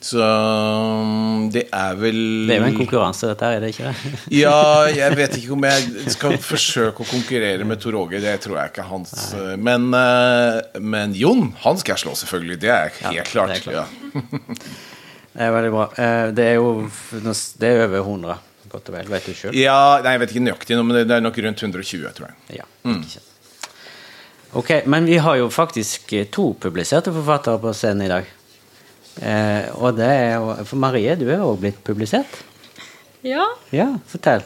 [0.03, 3.91] Så mm, det er vel Det er jo en konkurranse, dette her, er det ikke
[3.91, 4.19] det?
[4.43, 4.59] Ja,
[4.93, 8.21] jeg vet ikke om jeg skal forsøke å konkurrere med Tor Åge.
[8.23, 9.15] Det tror jeg ikke er hans.
[9.57, 12.59] Men, eh, men Jon, han skal jeg slå, selvfølgelig.
[12.67, 13.55] Det er helt Ja, klart.
[13.55, 13.97] det er klart.
[14.13, 14.53] Ja.
[15.37, 15.83] Det er veldig bra.
[16.01, 16.69] Eh, Det er jo
[17.61, 18.37] det er over 100,
[18.73, 19.09] godt og vel.
[19.13, 19.53] Vet du sjøl?
[19.59, 22.61] ja, nei, Jeg vet ikke nøyaktig, men det er nok rundt 120, tror jeg.
[22.63, 22.65] Ja.
[22.89, 23.33] ikke sant.
[24.57, 28.31] Ok, men vi har jo faktisk eh, to publiserte forfattere på scenen i dag.
[29.23, 32.43] Eh, og det er jo For Marie, du er jo blitt publisert.
[33.25, 33.47] Ja.
[33.75, 34.45] Ja, fortell.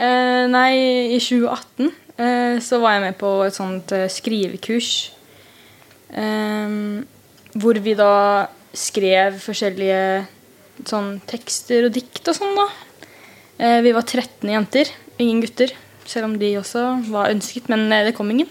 [0.00, 0.72] Eh, nei,
[1.12, 4.90] i 2018 eh, så var jeg med på et sånt eh, skrivekurs.
[6.10, 6.76] Eh,
[7.60, 8.14] hvor vi da
[8.72, 10.26] skrev forskjellige
[10.88, 12.66] sånn tekster og dikt og sånn, da.
[13.60, 15.74] Eh, vi var 13 jenter, ingen gutter.
[16.08, 16.82] Selv om de også
[17.12, 18.48] var ønsket, men det kom ingen.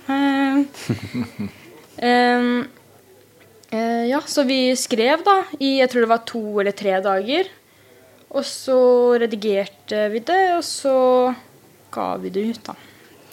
[1.99, 2.67] Eh,
[3.71, 7.49] eh, ja, så vi skrev da i jeg tror det var to eller tre dager.
[8.29, 8.77] Og så
[9.17, 10.93] redigerte vi det, og så
[11.93, 12.75] ga vi det ut, da.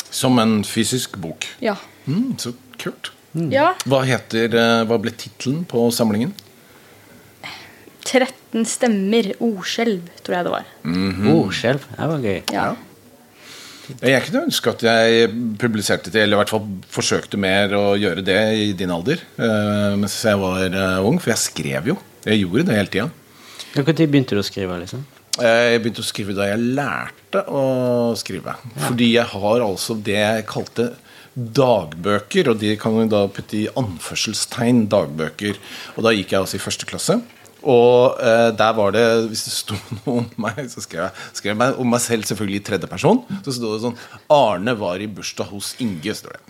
[0.09, 1.45] Som en fysisk bok.
[1.61, 1.75] Ja.
[2.07, 3.13] Mm, så kult.
[3.53, 3.75] ja.
[3.85, 6.33] Hva, heter, eh, hva ble tittelen på samlingen?
[8.07, 9.33] 13 stemmer.
[9.43, 10.69] Ordskjelv, tror jeg det var.
[11.35, 11.89] Ordskjelv.
[11.91, 12.39] Det var gøy.
[12.55, 12.69] Ja.
[14.03, 15.29] Jeg kunne ønske at jeg
[15.61, 19.23] publiserte det, eller i hvert fall forsøkte mer å gjøre det i din alder.
[19.39, 21.99] eh, mens jeg var eh, ung, for jeg skrev jo.
[22.27, 23.11] Jeg gjorde det hele tida.
[23.77, 24.79] Når begynte du å skrive?
[24.83, 25.05] liksom?
[25.39, 27.65] Eh, Jeg begynte å skrive da jeg lærte å
[28.19, 28.57] skrive.
[28.87, 30.91] Fordi jeg har altså det jeg kalte
[31.37, 35.59] dagbøker, og de kan du da putte i anførselstegn dagbøker.
[35.97, 37.19] Og da gikk jeg altså i første klasse.
[37.67, 41.59] Og eh, der var det Hvis det sto noe om meg, så skrev jeg, skrev
[41.59, 43.23] meg om meg selv selvfølgelig i tredje person.
[43.43, 43.99] Så sto det sånn
[44.31, 46.15] 'Arne var i bursdag hos Inge'.
[46.15, 46.41] står det.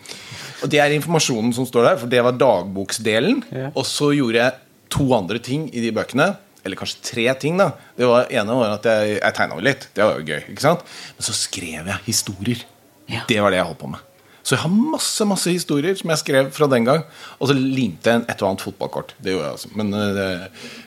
[0.62, 3.42] Og det er informasjonen som står der, for det var dagboksdelen.
[3.52, 3.70] Ja.
[3.74, 4.52] Og så gjorde jeg
[4.92, 6.36] to andre ting i de bøkene.
[6.66, 7.56] Eller kanskje tre ting.
[7.56, 9.88] da Det var ene var at jeg, jeg tegna litt.
[9.94, 10.42] Det var jo gøy.
[10.50, 10.82] ikke sant
[11.16, 12.64] Men så skrev jeg historier.
[13.06, 13.22] Ja.
[13.28, 14.00] Det var det jeg holdt på med.
[14.46, 17.00] Så jeg har masse masse historier som jeg skrev fra den gang.
[17.40, 19.16] Og så limte jeg et og annet fotballkort.
[19.18, 19.70] Det gjorde jeg altså.
[19.74, 20.26] Men, eh, det,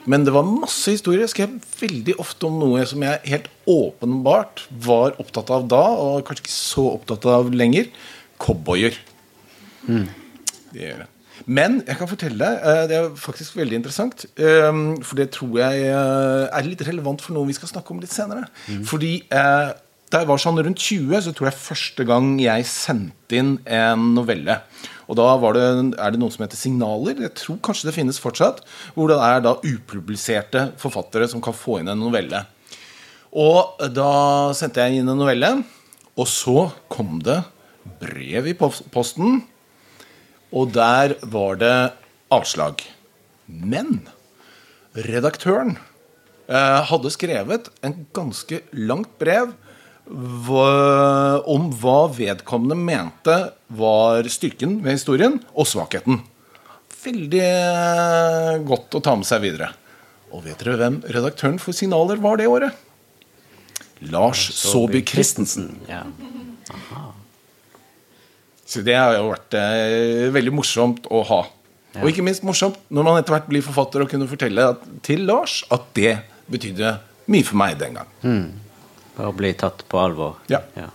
[0.08, 1.26] men det var masse historier.
[1.26, 6.24] Jeg skrev veldig ofte om noe som jeg helt åpenbart var opptatt av da, og
[6.24, 7.92] kanskje ikke så opptatt av lenger.
[8.40, 8.96] Cowboyer.
[9.84, 11.10] Det gjør det.
[11.50, 14.24] Men jeg kan fortelle deg, eh, det er faktisk veldig interessant.
[14.40, 18.00] eh, For det tror jeg eh, er litt relevant for noe vi skal snakke om
[18.00, 18.48] litt senere.
[18.88, 19.70] Fordi eh,
[20.10, 24.08] da jeg var sånn rundt 20, så tror jeg første gang jeg sendte inn en
[24.16, 24.56] novelle.
[25.10, 25.66] Og da det,
[25.98, 27.18] er det noe som heter signaler.
[27.22, 28.62] Jeg tror kanskje det finnes fortsatt.
[28.94, 32.42] Hvor det er da upubliserte forfattere som kan få inn en novelle.
[33.30, 34.10] Og da
[34.58, 35.52] sendte jeg inn en novelle,
[36.18, 37.38] og så kom det
[38.02, 39.44] brev i posten.
[40.50, 41.74] Og der var det
[42.34, 42.82] avslag.
[43.46, 44.08] Men
[44.94, 45.76] redaktøren
[46.50, 49.54] eh, hadde skrevet en ganske langt brev
[50.10, 53.36] hva, om hva vedkommende mente
[53.78, 56.20] var styrken ved historien, og svakheten.
[57.00, 59.70] Veldig eh, godt å ta med seg videre.
[60.34, 62.76] Og vet dere hvem redaktøren for Signaler var det året?
[64.10, 65.72] Lars Saabye Christensen.
[65.88, 66.04] Ja.
[68.70, 71.42] Så det har jo vært eh, veldig morsomt å ha.
[71.98, 75.24] Og ikke minst morsomt når man etter hvert blir forfatter og kunne fortelle at, til
[75.26, 76.20] Lars at det
[76.50, 76.94] betydde
[77.30, 78.12] mye for meg den gang.
[79.16, 80.36] Bare bli tatt på alvor.
[80.52, 80.62] Ja.
[80.78, 80.88] Ja.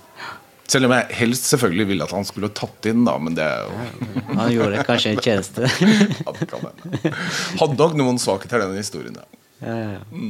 [0.67, 3.67] Selv om jeg helst selvfølgelig ville at han skulle tatt inn, da, men det er
[3.67, 5.67] jo Han gjorde kanskje en tjeneste.
[6.25, 7.11] Ja, det kan hende.
[7.59, 9.19] Hadde nok noen svakheter, denne historien.
[9.19, 9.27] Ja.
[9.65, 10.23] Ja, ja.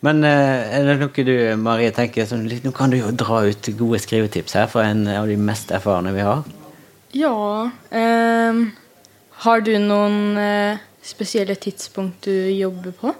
[0.00, 3.68] Men eh, er det noe du, Marie, tenker sånn, Nå kan du jo dra ut
[3.76, 6.40] gode skrivetips her for en av de mest erfarne vi har.
[7.12, 7.34] Ja
[7.90, 8.62] ehm,
[9.44, 13.12] Har du noen eh, spesielle tidspunkt du jobber på?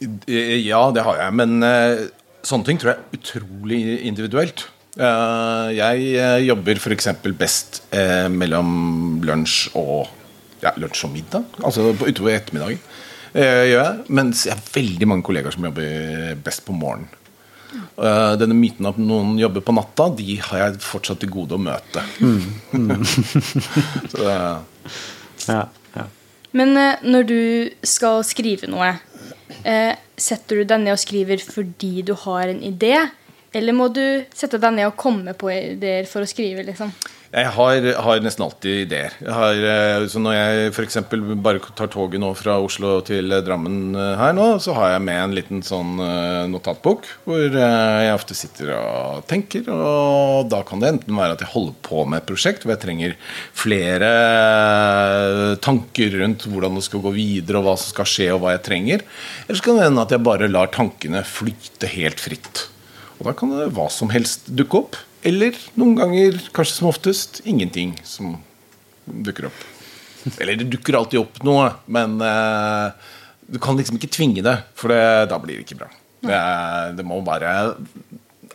[0.00, 1.36] Eh, Ja, det har jeg.
[1.36, 2.06] Men eh,
[2.46, 4.66] Sånne ting tror jeg er utrolig individuelt.
[4.98, 7.08] Eh, jeg eh, jobber f.eks.
[7.38, 10.08] best eh, mellom lunsj og
[10.62, 11.44] ja, lunsj og middag.
[11.62, 12.80] Altså på- utover ettermiddagen.
[13.34, 14.04] eh, gjør jeg.
[14.08, 17.10] Mens jeg har veldig mange kollegaer som jobber best på morgenen.
[17.98, 21.60] Eh, denne myten at noen jobber på natta, de har jeg fortsatt til gode å
[21.60, 22.02] møte.
[24.10, 24.38] Så det,
[25.48, 25.60] Ja,
[25.94, 26.06] ja.
[26.56, 26.72] Men
[27.04, 27.40] når du
[27.86, 28.94] skal skrive noe,
[29.64, 32.96] eh, setter du deg ned og skriver fordi du har en idé?
[33.56, 34.02] Eller må du
[34.36, 36.66] sette deg ned og komme på ideer for å skrive?
[36.66, 36.92] liksom?
[37.28, 39.12] Jeg har, har nesten alltid ideer.
[39.20, 40.96] Jeg har, eh, så når jeg f.eks.
[41.44, 45.02] bare tar toget nå fra Oslo til eh, Drammen eh, her nå, så har jeg
[45.04, 46.00] med en liten sånn
[46.48, 49.68] notatbok hvor jeg ofte sitter og tenker.
[49.68, 52.82] Og da kan det enten være at jeg holder på med et prosjekt hvor jeg
[52.86, 53.18] trenger
[53.52, 54.08] flere
[55.60, 58.64] tanker rundt hvordan det skal gå videre, og hva som skal skje, og hva jeg
[58.70, 59.04] trenger.
[59.44, 62.64] Eller så kan det hende at jeg bare lar tankene flyte helt fritt.
[63.18, 64.98] Og da kan det hva som helst dukke opp.
[65.26, 68.36] Eller noen ganger, kanskje som oftest, ingenting som
[69.04, 69.64] dukker opp.
[70.38, 73.14] Eller det dukker alltid opp noe, men eh,
[73.48, 75.90] du kan liksom ikke tvinge det, for det, da blir det ikke bra.
[76.18, 76.38] Det,
[76.98, 77.50] det må bare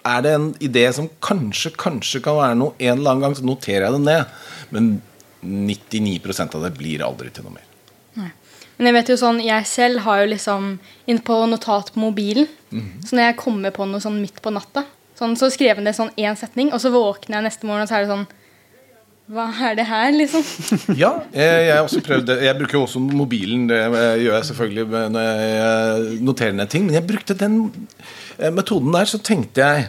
[0.04, 3.48] Er det en idé som kanskje, kanskje kan være noe en eller annen gang, så
[3.48, 4.34] noterer jeg det ned.
[4.76, 4.90] Men
[5.44, 7.70] 99 av det blir aldri til noe mer.
[8.78, 10.64] Men jeg vet jo sånn, jeg selv har jo liksom
[11.06, 12.48] inne på notat på mobilen.
[13.06, 14.86] Så når jeg kommer på noe sånn midt på natta,
[15.18, 17.92] sånn, så skrev han det sånn én setning, og så våkner jeg neste morgen, og
[17.92, 18.26] så er det sånn
[19.34, 20.44] Hva er det her, liksom?
[21.04, 22.40] Ja, jeg, jeg også prøvd det.
[22.44, 23.70] Jeg bruker jo også mobilen.
[23.70, 23.80] Det
[24.20, 26.90] gjør jeg selvfølgelig når jeg noterer ned ting.
[26.90, 27.56] Men jeg brukte den
[28.38, 29.88] eh, metoden der, så tenkte jeg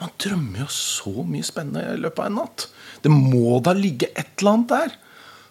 [0.00, 2.70] Man drømmer jo så mye spennende i løpet av en natt.
[3.04, 4.96] Det må da ligge et eller annet der.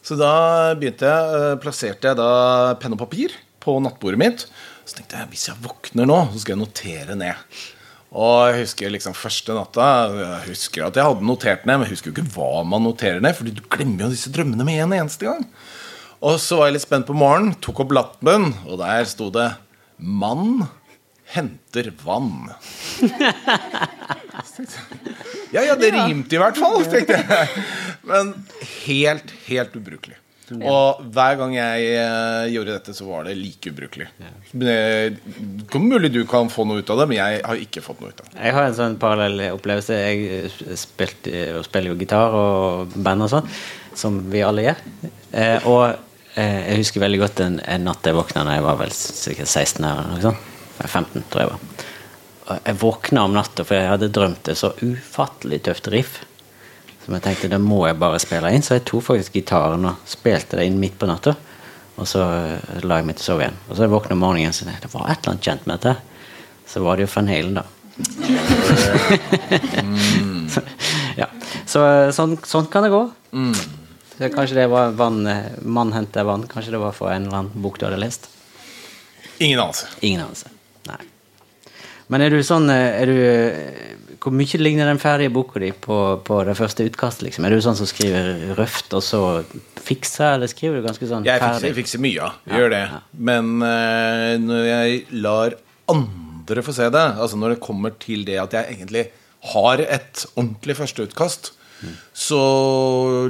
[0.01, 0.33] Så da
[0.79, 2.31] begynte jeg, eh, plasserte jeg da
[2.81, 4.47] penn og papir på nattbordet mitt.
[4.89, 7.59] Så tenkte jeg hvis jeg våkner nå, så skal jeg notere ned.
[8.09, 11.93] Og jeg husker liksom første natta Jeg husker at jeg hadde notert ned, men jeg
[11.93, 13.37] husker jo ikke hva man noterer ned.
[13.37, 15.45] Fordi du glemmer jo disse drømmene med en eneste gang.
[16.19, 19.53] Og så var jeg litt spent på morgenen, tok opp lappen, og der sto det
[19.99, 20.67] 'Mann
[21.35, 22.49] henter vann'.
[25.51, 27.63] Ja, ja, det rimte i hvert fall, tenkte jeg.
[28.05, 28.33] Men
[28.85, 30.17] helt, helt ubrukelig.
[30.57, 34.07] Og hver gang jeg eh, gjorde dette, så var det like ubrukelig.
[34.51, 38.01] Det er mulig du kan få noe ut av det, men jeg har ikke fått
[38.01, 38.37] noe ut av det.
[38.39, 39.97] Jeg har en sånn parallell opplevelse.
[39.99, 43.51] Jeg eh, spilte, spiller jo gitar og band og sånn,
[43.97, 44.83] som vi alle gjør.
[45.31, 45.83] Eh, og
[46.35, 49.51] eh, jeg husker veldig godt en, en natt jeg våkna da jeg var vel sikkert
[49.51, 50.49] 16 eller noe sånt.
[50.79, 51.85] Nei, 15, tror jeg var.
[52.65, 56.21] Jeg våkna om natta, for jeg hadde drømt et så ufattelig tøft riff.
[57.09, 58.61] Som jeg tenkte det må jeg bare spille inn.
[58.61, 61.31] Så jeg tok faktisk gitaren og spilte det inn midt på natta.
[61.97, 63.57] Og så eh, la jeg meg til å sove igjen.
[63.65, 65.73] Og så jeg våkna om morgenen og sa det var et eller annet kjent med
[65.79, 65.95] dette.
[66.69, 67.63] Så var det jo Van Halen, da.
[71.23, 71.25] ja.
[71.65, 73.01] Så eh, sånn, sånn kan det gå.
[74.13, 76.45] Så kanskje det var vann, eh, 'Mann henter vann'.
[76.45, 78.29] Kanskje det var for en eller annen bok du hadde lest.
[79.41, 79.89] Ingen anelse.
[80.05, 80.53] Ingen anelse.
[80.85, 81.01] Nei.
[82.05, 83.17] Men er du sånn er du,
[84.19, 87.23] Hvor mye ligner den ferdige boka di på, på det første utkastet?
[87.29, 87.45] Liksom?
[87.47, 89.21] Er du sånn som skriver røft, og så
[89.79, 91.69] fikser, eller skriver du ganske sånn Jeg fikser, ferdig?
[91.69, 92.31] jeg fikser mye, ja.
[92.49, 92.81] Jeg Gjør det.
[92.91, 92.99] ja.
[93.29, 95.55] Men uh, når jeg lar
[95.95, 99.05] andre få se det, altså når det kommer til det at jeg egentlig
[99.53, 101.53] har et ordentlig førsteutkast,
[102.11, 102.39] så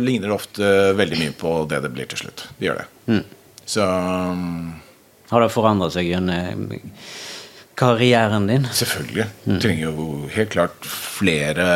[0.02, 2.48] ligner det ofte veldig mye på det det blir til slutt.
[2.58, 3.20] Det gjør det.
[3.70, 4.72] Så um,
[5.30, 6.72] Har det forandret seg gjennom
[7.80, 8.66] karrieren din?
[8.76, 9.26] Selvfølgelig.
[9.46, 11.68] Du trenger jo helt klart flere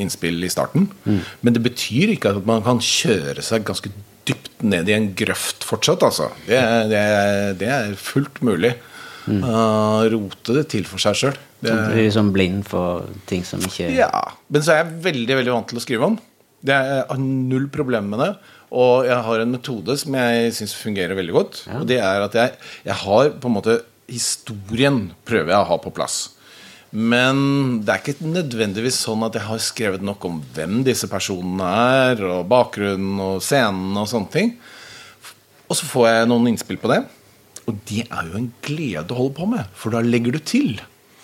[0.00, 0.88] innspill i starten.
[1.06, 3.92] Men det betyr ikke at man kan kjøre seg ganske
[4.28, 6.30] dypt ned i en grøft fortsatt, altså.
[6.46, 8.74] Det, er- det, er- det er fullt mulig.
[9.30, 11.36] Uh, rote det til for seg sjøl.
[11.60, 14.08] Du blir liksom blind for ting som ikke Ja.
[14.50, 16.16] Men så er jeg veldig veldig vant til å skrive om.
[16.64, 18.30] Det er, jeg har null problemer med det.
[18.80, 21.60] Og jeg har en metode som jeg syns fungerer veldig godt.
[21.78, 22.56] Og det er at jeg,
[22.88, 23.78] jeg har på en måte
[24.10, 26.18] Historien prøver jeg å ha på plass.
[26.90, 31.68] Men det er ikke nødvendigvis sånn at jeg har skrevet nok om hvem disse personene
[32.02, 34.54] er, og bakgrunnen og scenen og sånne ting.
[35.70, 37.04] Og så får jeg noen innspill på det.
[37.70, 40.80] Og det er jo en glede å holde på med, for da legger du til.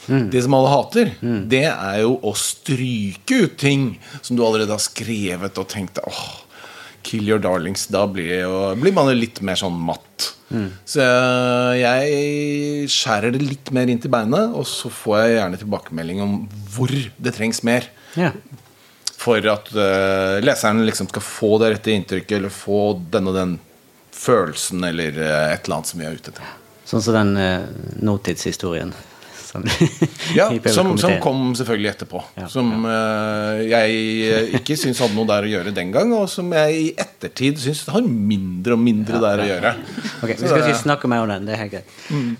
[0.06, 1.08] Det som alle hater,
[1.50, 3.88] det er jo å stryke ut ting
[4.20, 6.20] som du allerede har skrevet og tenkt åh,
[7.02, 7.88] kill your darlings.
[7.90, 10.35] Da blir, jo, blir man jo litt mer sånn matt.
[10.86, 11.02] Så
[11.74, 16.36] jeg skjærer det litt mer inn til beinet, og så får jeg gjerne tilbakemelding om
[16.76, 18.30] hvor det trengs mer Ja.
[19.18, 23.56] for at uh, leseren liksom skal få det rette inntrykket, eller få den og den
[24.14, 26.54] følelsen, eller uh, et eller annet som vi er ute etter.
[26.86, 27.66] Sånn som den uh,
[28.06, 28.94] nåtidshistorien
[29.56, 29.66] Sånn,
[30.38, 32.22] Ja, som, som kom selvfølgelig etterpå.
[32.36, 33.00] Ja, som ja.
[33.64, 36.88] jeg eh, ikke syns hadde noe der å gjøre den gang, og som jeg i
[37.00, 39.76] ettertid syns har mindre og mindre der å gjøre.
[40.22, 41.46] Ok, Vi skal ikke snakke mer om den.
[41.48, 41.94] det er helt greit.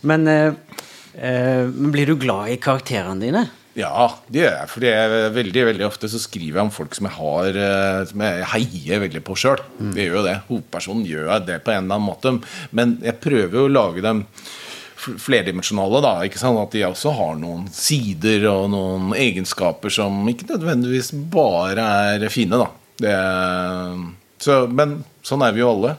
[0.07, 0.81] Men uh,
[1.21, 1.63] uh,
[1.95, 3.47] blir du glad i karakterene dine?
[3.77, 4.69] Ja, det gjør jeg.
[4.73, 8.23] For jeg, veldig veldig ofte så skriver jeg om folk som jeg har eh, Som
[8.25, 9.61] jeg heier veldig på sjøl.
[9.93, 10.37] Det gjør jo det.
[10.49, 12.33] Hovedpersonen gjør jeg det på en eller annen måte.
[12.73, 14.25] Men jeg prøver jo å lage dem
[15.23, 16.15] flerdimensjonale, da.
[16.27, 16.59] ikke sant?
[16.61, 22.61] At de også har noen sider og noen egenskaper som ikke nødvendigvis bare er fine,
[22.61, 22.71] da.
[22.97, 23.15] Det,
[24.43, 25.97] så, men sånn er vi jo alle.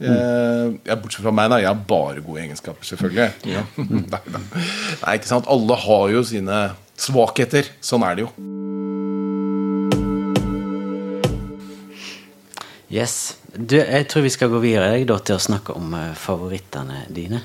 [0.00, 1.60] Eh, bortsett fra meg, da.
[1.60, 3.52] Jeg har bare gode egenskaper, selvfølgelig.
[3.52, 3.64] Ja.
[5.02, 5.50] Nei, ikke sant.
[5.50, 6.62] Alle har jo sine
[7.00, 7.68] svakheter.
[7.84, 8.32] Sånn er det jo.
[12.90, 13.36] Yes.
[13.54, 17.04] Du, jeg tror vi skal gå videre jeg, da, til å snakke om eh, favorittene
[17.12, 17.44] dine.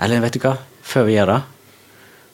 [0.00, 0.54] Eller vet du hva?
[0.88, 1.40] Før vi gjør det,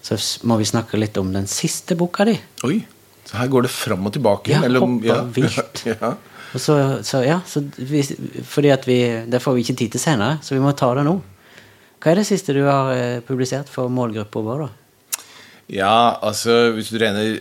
[0.05, 2.37] så må vi snakke litt om den siste boka di.
[2.69, 2.77] Oi.
[3.25, 4.53] Så her går det fram og tilbake.
[4.53, 5.85] Ja, mellom- hopper vilt.
[5.93, 6.13] ja.
[6.55, 8.03] Og så, så ja, så vi,
[8.47, 11.03] fordi at vi Det får vi ikke tid til senere, så vi må ta det
[11.09, 11.17] nå.
[11.99, 15.23] Hva er det siste du har eh, publisert for målgruppa vår, da?
[15.73, 17.39] Ja, altså hvis du regner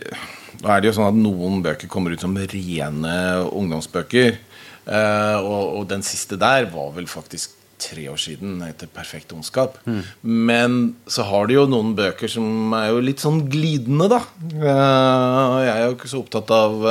[0.62, 3.14] Nå er det jo sånn at noen bøker kommer ut som rene
[3.52, 4.36] ungdomsbøker.
[4.86, 9.78] Eh, og, og den siste der var vel faktisk tre år siden, etter 'Perfekt ondskap'.
[10.22, 14.20] Men så har de jo noen bøker som er jo litt sånn glidende, da.
[14.54, 16.86] Eh, jeg er jo ikke så opptatt av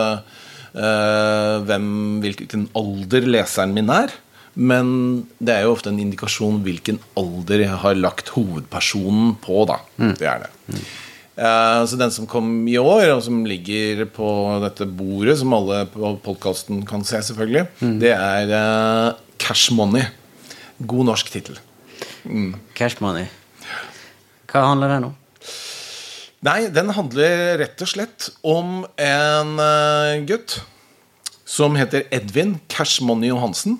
[0.73, 1.87] eh, hvem,
[2.21, 4.11] hvilken alder leseren min er.
[4.55, 9.79] Men det er jo ofte en indikasjon hvilken alder jeg har lagt hovedpersonen på, da.
[9.97, 10.51] Det er det.
[11.33, 14.27] Eh, så den som kom i år, og som ligger på
[14.61, 17.65] dette bordet, som alle på podkasten kan se, selvfølgelig,
[17.99, 20.05] det er Cash Money.
[20.87, 21.59] God norsk tittel.
[22.77, 23.27] Cash Money.
[24.51, 25.17] Hva handler den om?
[26.43, 30.57] Nei, den handler rett og slett om en eh, gutt
[31.47, 33.77] som heter Edvin Cash Money Johansen.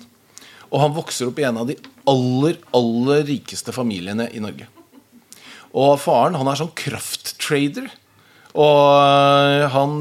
[0.72, 1.76] Og han vokser opp i en av de
[2.08, 4.66] aller, aller rikeste familiene i Norge.
[5.74, 7.90] Og faren han er sånn krafttrader.
[8.54, 9.94] Og øh, han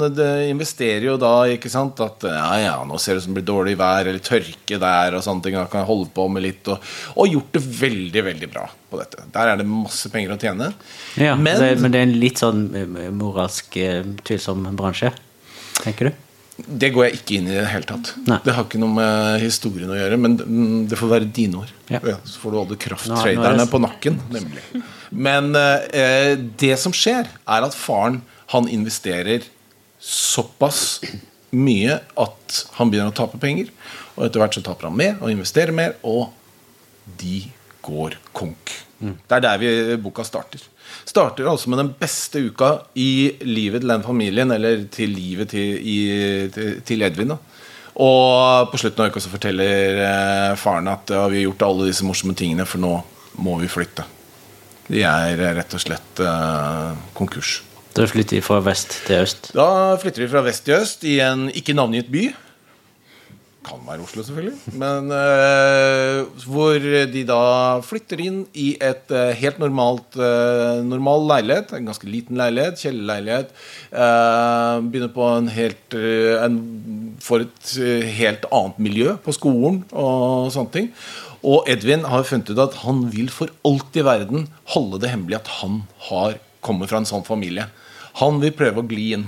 [0.45, 3.47] investerer jo da ikke sant at ja, ja, nå ser det ut som det blir
[3.49, 5.57] dårlig vær eller tørke der og sånne ting.
[5.57, 6.83] Da kan jeg holde på med litt og,
[7.17, 9.25] og gjort det veldig, veldig bra på dette.
[9.33, 10.69] Der er det masse penger å tjene.
[11.17, 15.09] Ja, Men- det, men det er en litt sånn eh, moralsk eh, tvilsom bransje,
[15.81, 16.19] tenker du?
[16.53, 18.11] Det går jeg ikke inn i i det hele tatt.
[18.29, 18.37] Nei.
[18.45, 21.71] Det har ikke noe med historien å gjøre, men mm, det får være dine ord.
[21.89, 22.03] Ja.
[22.21, 24.61] så får du alle er krafttraderne på nakken, nemlig.
[25.09, 28.21] Men eh, det som skjer, er at faren
[28.53, 29.45] han investerer
[30.03, 31.01] såpass
[31.53, 33.69] mye at han begynner å tape penger.
[34.15, 36.29] Og etter hvert så taper han mer og investerer mer, og
[37.19, 37.43] de
[37.83, 38.77] går konk.
[39.03, 40.61] Det er der vi, boka starter.
[41.03, 45.79] Starter altså med den beste uka i livet til den familien, eller til livet til,
[45.81, 45.97] i,
[46.53, 47.33] til, til Edvin.
[47.33, 47.39] da
[47.99, 51.89] Og på slutten av uka så forteller eh, faren at ja, vi har gjort alle
[51.89, 52.95] disse morsomme tingene, for nå
[53.43, 54.05] må vi flytte.
[54.87, 57.59] De er eh, rett og slett eh, konkurs.
[57.93, 59.51] Da flytter de fra vest til øst.
[59.53, 62.23] Da flytter vi fra vest til øst i en ikke navngitt by.
[63.63, 64.73] Kan være Oslo, selvfølgelig.
[64.81, 66.81] Men uh, hvor
[67.13, 67.43] de da
[67.85, 71.75] flytter inn i et uh, helt normalt uh, normal leilighet.
[71.77, 72.81] En ganske liten leilighet.
[72.81, 73.53] Kjellerleilighet.
[74.89, 76.57] Begynner på en helt en,
[77.21, 77.75] For et
[78.17, 80.89] helt annet miljø på skolen og sånne ting.
[81.45, 85.43] Og Edvin har funnet ut at han vil for alt i verden holde det hemmelig
[85.43, 87.67] at han har kommer fra en sånn familie.
[88.21, 89.27] Han vil prøve å gli inn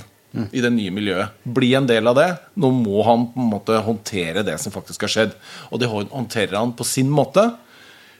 [0.51, 1.35] i det nye miljøet.
[1.43, 2.29] Bli en del av det.
[2.59, 5.37] Nå må han på en måte håndtere det som faktisk har skjedd.
[5.71, 7.47] Og det håndterer han på sin måte.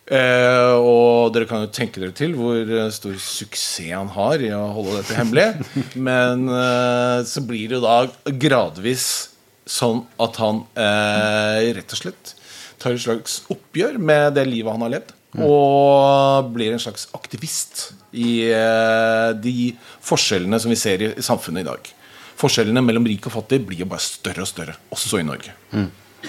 [0.06, 4.52] Eh, og dere kan jo tenke dere til hvor eh, stor suksess han har i
[4.54, 5.48] å holde dette hemmelig.
[6.08, 9.08] Men eh, så blir det jo da gradvis
[9.66, 12.36] sånn at han eh, rett og slett
[12.82, 15.15] tar et slags oppgjør med det livet han har levd.
[15.44, 19.74] Og blir en slags aktivist i eh, de
[20.06, 21.92] forskjellene som vi ser i, samfunnet i dag.
[22.40, 25.56] Forskjellene mellom rik og fattig blir jo bare større og større, også i Norge.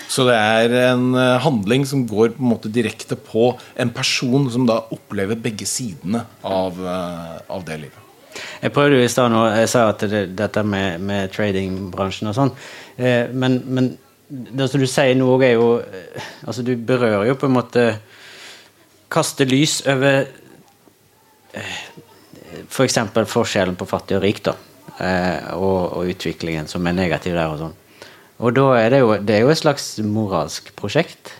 [0.08, 4.48] Så det er en eh, handling som går på en måte direkte på en person
[4.52, 8.02] som da opplever begge sidene av, eh, av det livet.
[8.60, 12.36] Jeg prøvde jo i stad nå, jeg sa at det, dette med, med tradingbransjen og
[12.36, 12.52] sånn,
[13.00, 13.94] eh, men, men
[14.28, 15.66] det som du sier nå er jo
[16.42, 17.82] Altså, du berører jo på en måte
[19.12, 20.26] Kaster lys over
[21.52, 21.80] eh,
[22.68, 22.98] f.eks.
[23.14, 24.56] For forskjellen på fattig og rik, da.
[24.98, 27.76] Eh, og, og utviklingen som er negativ der og sånn.
[28.36, 31.32] Og da er det jo Det er jo et slags moralsk prosjekt.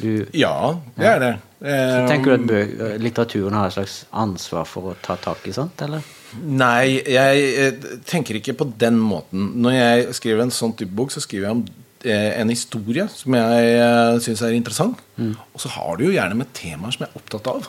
[0.00, 1.34] Du, Ja, det er det.
[1.60, 5.80] Så tenker du at litteraturen har et slags ansvar for å ta tak i sånt,
[5.86, 6.04] eller?
[6.36, 9.54] Nei, jeg eh, tenker ikke på den måten.
[9.62, 13.34] Når jeg skriver en sånn type bok, så skriver jeg om eh, en historie som
[13.38, 15.00] jeg uh, syns er interessant.
[15.18, 17.68] Og så har du jo gjerne med temaer som jeg er opptatt av.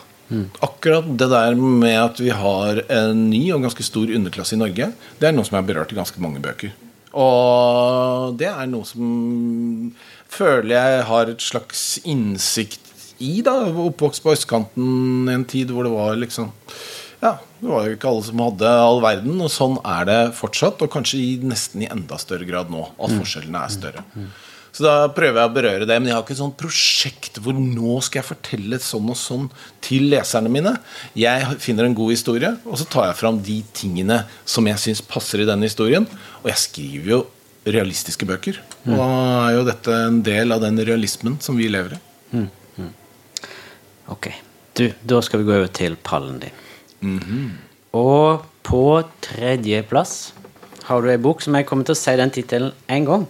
[0.60, 4.90] Akkurat det der med at vi har en ny og ganske stor underklasse i Norge,
[5.20, 6.74] det er noe som er berørt i ganske mange bøker.
[7.16, 9.94] Og det er noe som
[10.28, 12.84] føler jeg har et slags innsikt
[13.24, 13.40] i.
[13.42, 16.52] da Oppvokst på østkanten en tid hvor det var liksom
[17.60, 20.82] det var jo ikke alle som hadde all verden, og sånn er det fortsatt.
[20.84, 24.04] Og kanskje i, nesten i enda større grad nå, at forskjellene er større.
[24.78, 25.96] Så da prøver jeg å berøre det.
[25.98, 29.48] Men jeg har ikke et sånt prosjekt hvor nå skal jeg fortelle sånn og sånn
[29.82, 30.76] til leserne mine.
[31.18, 35.02] Jeg finner en god historie, og så tar jeg fram de tingene som jeg syns
[35.02, 36.06] passer i denne historien.
[36.44, 37.20] Og jeg skriver jo
[37.68, 38.60] realistiske bøker.
[38.86, 39.08] Og da
[39.48, 42.00] er jo dette en del av den realismen som vi lever i.
[44.14, 44.30] Ok.
[44.78, 46.64] Du, da skal vi gå over til pallen din.
[47.98, 48.84] Og på
[49.24, 50.16] tredjeplass
[50.88, 53.26] har du ei bok som jeg kommer til å si den tittelen én gang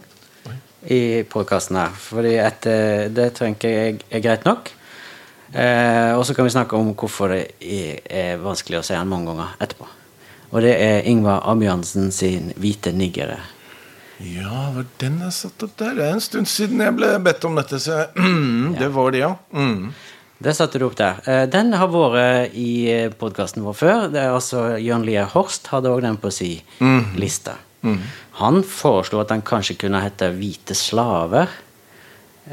[0.88, 1.94] i podkasten her.
[1.94, 4.70] Fordi at eh, det tenker jeg er greit nok.
[5.52, 9.32] Eh, og så kan vi snakke om hvorfor det er, vanskelig å si den mange
[9.32, 9.88] ganger etterpå.
[10.48, 13.40] Og det er Ingvar Ambjørnsen sin 'Hvite niggere'.
[14.18, 15.94] Ja, var den jeg satt opp der?
[15.94, 18.08] Det er en stund siden jeg ble bedt om dette, så jeg,
[18.80, 19.34] det var det, ja.
[19.52, 19.92] Mm.
[20.38, 21.18] Det satte du opp der.
[21.26, 24.04] Eh, Den har vært i podkasten vår før.
[24.12, 26.62] Det er altså Jørn Lier Horst hadde òg den på si
[27.18, 27.56] liste.
[28.38, 31.48] Han foreslo at den kanskje kunne hete 'Hvite slaver'.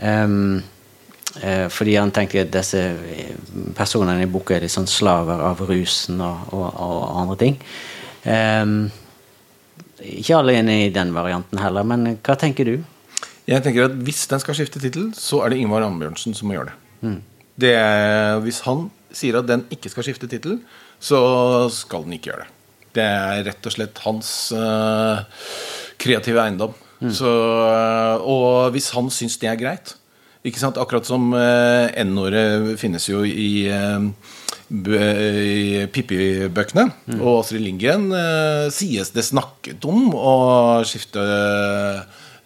[0.02, 0.64] Um,
[1.44, 2.98] uh, fordi han tenkte at disse
[3.76, 7.56] personene i boka er litt sånn slaver av rusen og, og, og andre ting.
[8.26, 8.92] Um,
[10.02, 12.84] ikke alle er enig i den varianten heller, men hva tenker du?
[13.48, 16.58] Jeg tenker at Hvis den skal skifte tittel, så er det Ingvar Ambjørnsen som må
[16.58, 17.16] gjøre det.
[17.62, 17.76] Det
[18.44, 20.60] hvis han sier at den ikke skal skifte tittel,
[21.00, 21.20] så
[21.74, 22.52] skal den ikke gjøre det.
[22.96, 25.24] Det er rett og slett hans uh,
[26.00, 26.76] kreative eiendom.
[27.12, 29.92] Så, eh, og hvis han syns det er greit
[30.46, 30.78] ikke sant?
[30.78, 34.06] Akkurat som uh, N-ordet finnes jo i, uh,
[34.70, 36.86] i Pippi-bøkene.
[37.18, 40.36] Og Astrid Lindgren uh, sies det snakket om å
[40.86, 41.26] skifte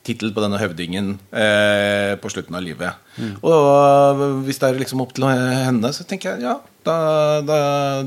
[0.08, 3.00] tittel på denne høvdingen eh, på slutten av livet.
[3.44, 6.56] Og eh, hvis det er liksom opp til henne, så tenker jeg ja,
[6.88, 6.98] da,
[7.46, 7.58] da,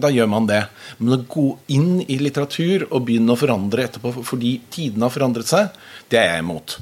[0.01, 0.62] da gjør man det.
[0.99, 5.51] Men å gå inn i litteratur og begynne å forandre etterpå fordi tidene har forandret
[5.51, 5.74] seg,
[6.12, 6.78] det er jeg imot.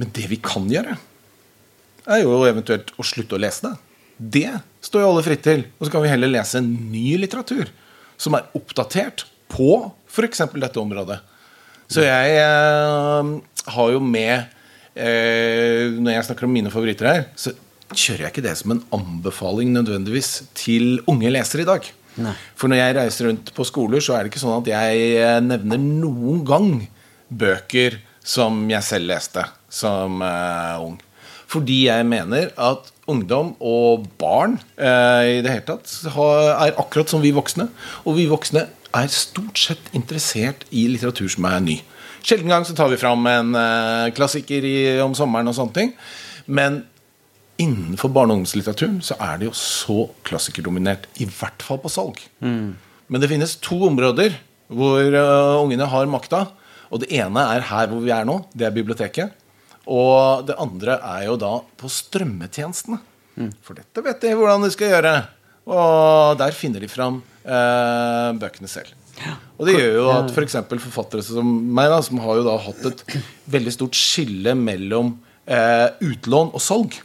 [0.00, 0.98] Men det vi kan gjøre,
[2.10, 3.74] er jo eventuelt å slutte å lese det.
[4.20, 4.50] Det
[4.84, 5.64] står jo alle fritt til.
[5.78, 7.70] Og så kan vi heller lese ny litteratur
[8.20, 9.72] som er oppdatert på
[10.10, 10.42] f.eks.
[10.60, 11.20] dette området.
[11.90, 13.30] Så jeg eh,
[13.74, 14.34] har jo med
[14.94, 17.54] eh, Når jeg snakker om mine favoritter her, så
[17.90, 21.88] kjører jeg ikke det som en anbefaling nødvendigvis til unge lesere i dag.
[22.20, 22.34] Nei.
[22.58, 25.38] For når jeg reiser rundt på skoler, så er det ikke sånn at jeg eh,
[25.44, 26.70] nevner noen gang
[27.30, 30.98] bøker som jeg selv leste som eh, ung.
[31.50, 37.22] Fordi jeg mener at ungdom og barn eh, i det hele tatt er akkurat som
[37.24, 37.66] vi voksne.
[38.06, 41.80] Og vi voksne er stort sett interessert i litteratur som er ny.
[42.22, 45.92] Sjelden gang så tar vi fram en eh, klassiker i, om sommeren og sånne ting.
[46.50, 46.82] Men
[47.60, 51.08] innenfor barne- og ungdomslitteraturen så er det jo så klassikerdominert.
[51.20, 52.22] I hvert fall på salg.
[53.10, 54.36] Men det finnes to områder
[54.70, 56.46] hvor uh, ungene har makta.
[56.90, 58.40] Og det ene er her hvor vi er nå.
[58.54, 59.34] Det er biblioteket.
[59.90, 63.00] Og det andre er jo da på strømmetjenestene.
[63.64, 65.14] For dette vet de hvordan de skal gjøre.
[65.70, 68.94] Og der finner de fram uh, bøkene selv.
[69.60, 70.56] Og det gjør jo at f.eks.
[70.70, 73.04] For forfattere som meg, da, som har jo da hatt et
[73.52, 75.14] veldig stort skille mellom
[75.44, 76.96] eh, utlån og salg.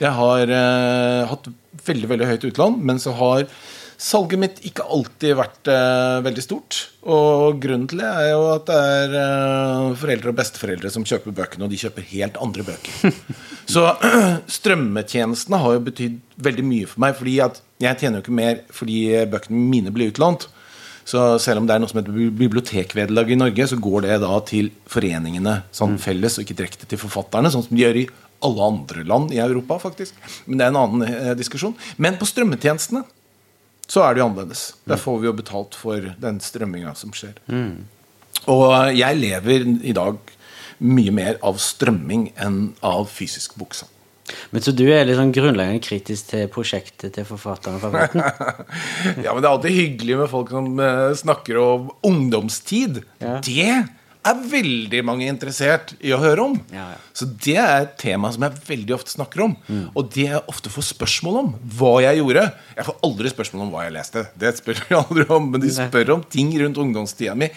[0.00, 1.50] Jeg har eh, hatt
[1.86, 3.46] veldig veldig høyt utlån, men så har
[4.00, 6.78] salget mitt ikke alltid vært eh, veldig stort.
[7.04, 11.36] Og grunnen til det er jo at det er eh, foreldre og besteforeldre som kjøper
[11.36, 13.18] bøkene, og de kjøper helt andre bøker.
[13.74, 13.84] Så
[14.56, 16.16] strømmetjenestene har jo betydd
[16.48, 18.98] veldig mye for meg, fordi at jeg tjener jo ikke mer fordi
[19.30, 20.48] bøkene mine blir utlånt.
[21.10, 24.18] Så selv om det er noe som heter bi- bibliotekvederlag i Norge, så går det
[24.22, 28.08] da til foreningene sånn felles, og ikke direkte til forfatterne, sånn som de gjør i
[28.46, 30.14] alle andre land i Europa, faktisk.
[30.46, 31.74] Men det er en annen eh, diskusjon.
[32.00, 33.02] Men på strømmetjenestene
[33.90, 34.62] så er det jo annerledes.
[34.86, 37.40] Der får vi jo betalt for den strømminga som skjer.
[38.48, 40.20] Og jeg lever i dag
[40.80, 43.90] mye mer av strømming enn av fysisk boksalg.
[44.50, 47.80] Men Så du er litt sånn grunnleggende kritisk til prosjektet til forfatteren?
[49.24, 53.02] Ja, men det er alltid hyggelig med folk som eh, snakker om ungdomstid.
[53.22, 53.38] Ja.
[53.44, 53.70] Det
[54.28, 56.56] er veldig mange interessert i å høre om.
[56.74, 56.98] Ja, ja.
[57.16, 59.54] Så det er et tema som jeg veldig ofte snakker om.
[59.96, 62.44] Og det jeg ofte får spørsmål om, hva jeg gjorde.
[62.76, 64.26] Jeg får aldri spørsmål om hva jeg leste.
[64.40, 67.48] Det spør jeg aldri om Men de spør om ting rundt ungdomstida mi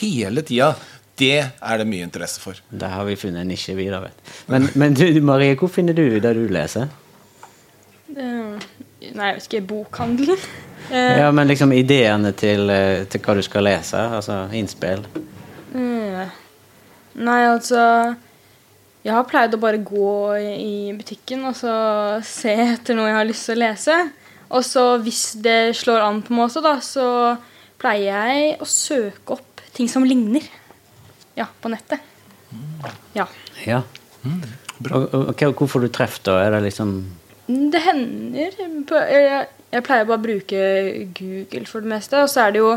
[0.00, 0.72] hele tida.
[1.16, 2.58] Det er det mye interesse for.
[2.70, 4.02] Der har vi funnet en nisje videre.
[4.02, 4.34] vet.
[4.52, 6.90] Men, men du, Marie, hvor finner du det du leser?
[8.10, 8.56] Uh,
[9.14, 9.62] Nei, jeg vet ikke.
[9.70, 10.42] Bokhandelen.
[10.90, 13.98] Uh, Ja, men liksom ideene til, eh, til hva du skal lese?
[14.18, 15.02] Altså innspill?
[15.74, 16.28] Uh,
[17.16, 17.80] Nei, altså
[19.06, 21.72] Jeg har pleid å bare gå i i butikken og så
[22.26, 23.98] se etter noe jeg har lyst til å lese.
[24.50, 27.06] Og så hvis det slår an på meg også, da, så
[27.80, 30.44] pleier jeg å søke opp ting som ligner.
[31.36, 32.00] Ja, på nettet.
[33.16, 33.26] Ja.
[33.66, 33.82] Ja.
[34.22, 34.42] Mm,
[34.92, 36.38] og, og hvorfor du treffer da?
[36.46, 36.94] Er det liksom
[37.46, 38.56] Det hender
[38.88, 40.60] på, jeg, jeg pleier bare å bruke
[41.14, 42.22] Google for det meste.
[42.22, 42.72] Og så er det jo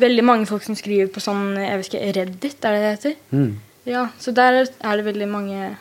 [0.00, 3.16] veldig mange folk som skriver på sånn jeg vet ikke, Reddit, er det det heter?
[3.30, 3.54] mm.
[3.84, 5.76] Ja, Så der er det veldig mange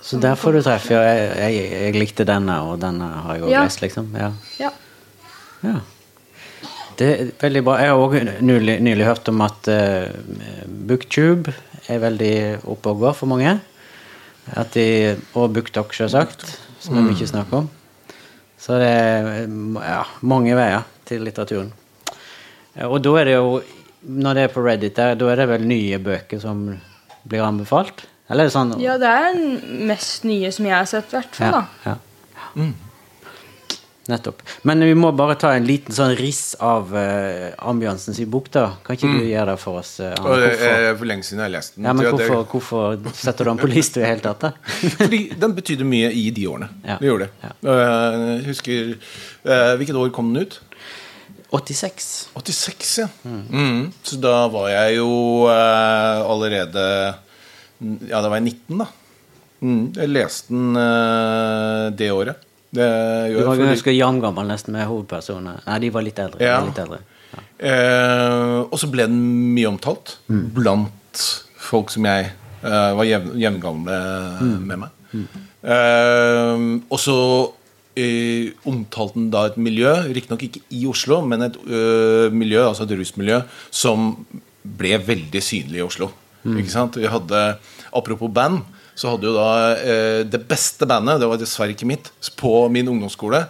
[0.00, 0.84] Så der får du treff.
[0.92, 3.64] Ja, jeg, jeg, jeg likte denne, og denne har jeg òg Ja.
[3.66, 4.12] lest, liksom.
[4.14, 4.28] Ja.
[4.62, 4.70] Ja.
[5.64, 5.80] ja.
[6.98, 7.78] Det er veldig bra.
[7.78, 10.08] Jeg har òg nylig, nylig hørt om at uh,
[10.88, 11.54] Booktube
[11.88, 12.34] er veldig
[12.68, 13.58] oppe og går for mange.
[14.58, 16.46] At de, og BookTok, selvsagt,
[16.82, 17.68] som vi ikke snakker snakk om.
[18.58, 21.70] Så det er ja, mange veier til litteraturen.
[22.74, 23.60] Eh, Og da er det jo,
[24.02, 26.64] når det er på Reddit, der, da er det vel nye bøker som
[27.28, 28.06] blir anbefalt?
[28.28, 29.38] Eller er det sånn ja, det er
[29.88, 31.60] mest nye som jeg har sett, i hvert fall.
[31.60, 31.94] da.
[31.94, 32.66] ja.
[34.08, 34.40] Nettopp.
[34.64, 38.62] Men vi må bare ta en liten sånn riss av uh, ambiansens bok, da.
[38.86, 39.90] Kan ikke du gjøre det for oss?
[40.00, 40.14] Uh?
[40.40, 41.84] Det er for lenge siden jeg har lest den.
[41.84, 44.46] ja, men det- hvorfor, hvorfor setter du den på lista i det hele tatt?
[44.46, 44.52] da?
[45.02, 46.70] Fordi den betydde mye i de årene.
[46.86, 46.96] Ja.
[47.02, 47.50] Det gjorde det.
[47.50, 47.52] Ja.
[47.68, 50.60] Uh, husker uh, Hvilket år kom den ut?
[51.50, 52.28] 86.
[52.36, 53.08] 86, ja.
[53.24, 53.92] Mm.
[54.02, 55.08] Så da var jeg jo
[55.48, 56.82] eh, allerede
[58.08, 58.88] Ja, da var jeg 19, da.
[59.64, 59.80] Mm.
[59.96, 62.44] Jeg leste den eh, det året.
[62.70, 65.54] Det Du gjør var jeg fordi- ganske jamgammel nesten med hovedpersonene.
[65.66, 66.40] Nei, de var litt eldre.
[66.44, 66.60] Ja.
[66.64, 66.98] litt eldre.
[67.32, 67.42] Ja.
[67.70, 71.22] Eh, og så ble den mye omtalt blant
[71.56, 72.30] folk som jeg
[72.64, 73.98] eh, var jevn, jevngamle
[74.60, 74.90] med meg.
[75.64, 76.56] Eh,
[76.90, 77.16] og så
[77.98, 82.86] eh, omtalte den da et miljø, riktignok ikke i Oslo, men et ø, miljø, altså
[82.86, 83.40] et rusmiljø,
[83.74, 84.12] som
[84.78, 86.10] ble veldig synlig i Oslo.
[86.48, 86.94] Ikke sant?
[87.00, 87.58] Vi hadde,
[87.92, 88.62] Apropos band,
[88.98, 92.90] så hadde jo da eh, det beste bandet, det var dessverre ikke mitt, på min
[92.90, 93.44] ungdomsskole,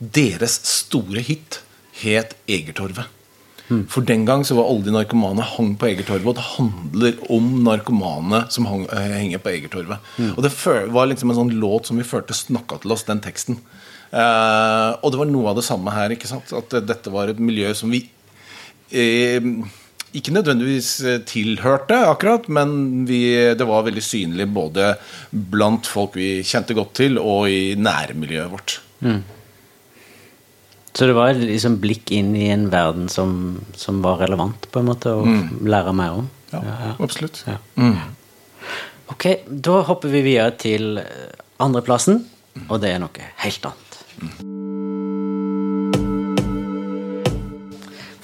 [0.00, 1.60] deres store hit
[2.00, 3.10] het Egertorvet.
[3.88, 7.46] For den gang så var alle de narkomane hang på Egertorvet, og det handler om
[7.64, 10.10] narkomane som hang, eh, henger på Egertorvet.
[10.34, 10.52] Og det
[10.92, 13.56] var liksom en sånn låt som vi følte snakka til oss, den teksten.
[14.12, 16.12] Eh, og det var noe av det samme her.
[16.12, 16.52] ikke sant?
[16.52, 18.04] At dette var et miljø som vi
[18.92, 19.40] eh,
[20.14, 23.22] ikke nødvendigvis eh, tilhørte, akkurat, men vi,
[23.58, 24.94] det var veldig synlig både
[25.30, 28.78] blant folk vi kjente godt til, og i nærmiljøet vårt.
[30.94, 34.90] Så det var liksom blikk inn i en verden som, som var relevant, på en
[34.92, 35.26] måte, å
[35.66, 36.28] lære mer om.
[36.54, 37.42] Ja, absolutt.
[37.50, 37.58] Ja.
[39.10, 42.22] Ok, da hopper vi videre til eh, andreplassen,
[42.68, 43.90] og det er noe helt annet.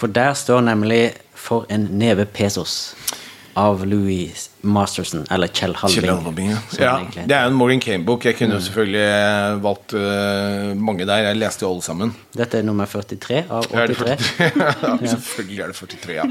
[0.01, 1.03] For der står nemlig
[1.51, 2.94] 'For en neve pesos'
[3.59, 6.05] av Louis Masterson, eller Kjell Halving.
[6.05, 6.59] Kjell Halving, ja.
[6.70, 7.24] det ja.
[7.26, 8.24] Det er en Morgan Kane-bok.
[8.28, 8.62] Jeg kunne mm.
[8.68, 11.24] selvfølgelig eh, valgt uh, mange der.
[11.26, 12.14] Jeg leste jo alle sammen.
[12.36, 14.30] Dette er nummer 43 av Er det 83.
[14.38, 14.70] 43?
[14.86, 16.28] ja, selvfølgelig er det 43, ja.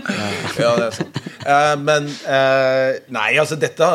[0.63, 1.22] ja det er sant.
[1.43, 2.89] Uh, men uh,
[3.20, 3.88] Nei, altså dette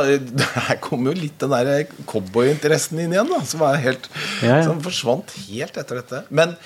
[0.68, 3.40] Her kommer jo litt den der cowboyinteressen inn igjen, da.
[3.48, 4.10] Som, helt,
[4.42, 6.26] som forsvant helt etter dette.
[6.28, 6.58] Men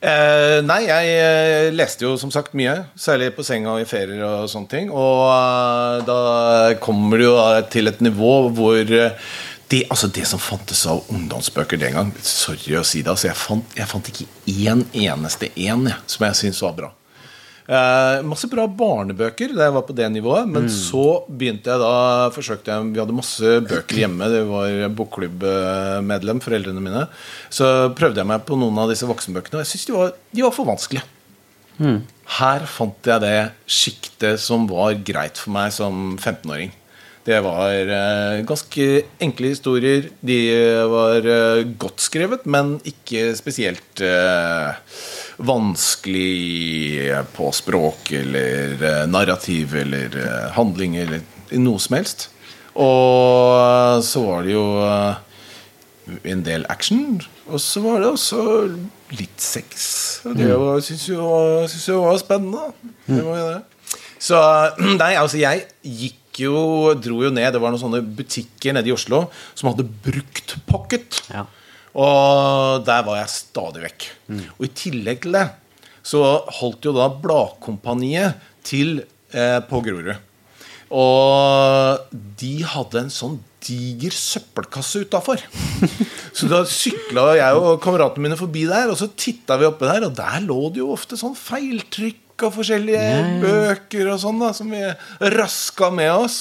[0.00, 2.74] eh, nei, jeg eh, leste jo som sagt mye.
[2.98, 4.90] Særlig på senga og i ferier og sånne ting.
[4.92, 6.18] Og eh, da
[6.82, 7.36] kommer du jo
[7.72, 9.08] til et nivå hvor de,
[9.72, 13.40] det, altså det som fantes av ungdomsbøker den gang Sorry å si det, altså jeg
[13.40, 16.92] fant, jeg fant ikke én eneste en jeg, som jeg syntes var bra.
[17.66, 20.46] Eh, masse bra barnebøker da jeg var på det nivået.
[20.48, 24.28] Men så begynte jeg da forsøkte jeg, Vi hadde masse bøker hjemme.
[24.30, 27.06] Det var bokklubbmedlem, foreldrene mine.
[27.50, 30.42] Så prøvde jeg meg på noen av disse voksenbøkene, og jeg syntes de, var- de
[30.46, 31.02] var for vanskelige.
[32.38, 33.34] Her fant jeg det
[33.68, 36.70] sjiktet som var greit for meg som 15-åring.
[37.26, 38.84] Det var eh, ganske
[39.24, 40.04] enkle historier.
[40.22, 40.36] De
[40.92, 44.76] var eh, godt skrevet, men ikke spesielt eh,
[45.42, 51.20] vanskelig på språk eller eh, narrativ eller eh, handling eller
[51.58, 52.28] noe som helst.
[52.76, 55.14] Og så var det jo eh,
[56.30, 57.16] en del action,
[57.50, 58.42] og så var det også
[59.18, 59.88] litt sex.
[60.26, 62.68] Og det var- syns jeg var, spennende.
[63.08, 63.62] Det var det.
[64.22, 64.38] Så
[65.02, 67.48] nei, altså jeg gikk jo, dro jo ned.
[67.54, 71.22] Det var noen sånne butikker nede i Oslo som hadde brukt pocket.
[71.32, 71.46] Ja.
[71.96, 74.08] Og der var jeg stadig vekk.
[74.58, 75.46] Og i tillegg til det
[76.06, 76.22] så
[76.60, 79.00] holdt jo da Bladkompaniet til
[79.34, 80.14] eh, på Grorud.
[80.94, 85.42] Og de hadde en sånn diger søppelkasse utafor.
[86.36, 90.06] Så da sykla jeg og kameratene mine forbi der, og så titta vi oppi der,
[90.06, 93.32] og der lå det jo ofte sånn feiltrykk av forskjellige yeah.
[93.42, 94.82] bøker og sånn, da, som vi
[95.36, 96.38] raska med oss.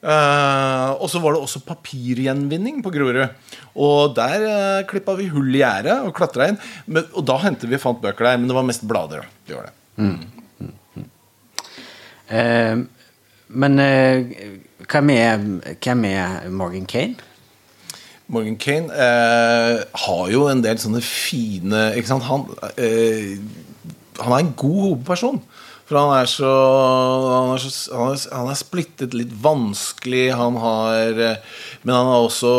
[0.00, 3.34] Uh, og så var det også papirgjenvinning på Grorud.
[3.76, 6.60] Og der uh, klippa vi hull i gjerdet og klatra inn.
[6.86, 9.28] Men, og da hendte vi fant bøker der, men det var mest blader.
[9.48, 9.76] Det var det.
[12.30, 12.78] Eh,
[13.48, 14.46] men uh,
[14.86, 15.42] hvem, er,
[15.82, 17.18] hvem er Morgan Kane?
[18.30, 22.26] Morgan Kane eh, har jo en del sånne fine ikke sant?
[22.28, 22.44] Han,
[22.78, 23.40] eh,
[24.18, 25.42] han er en god hovedperson.
[25.90, 30.28] For han er så Han er, så, han er, han er splittet litt vanskelig.
[30.38, 32.52] Han har eh, Men han er også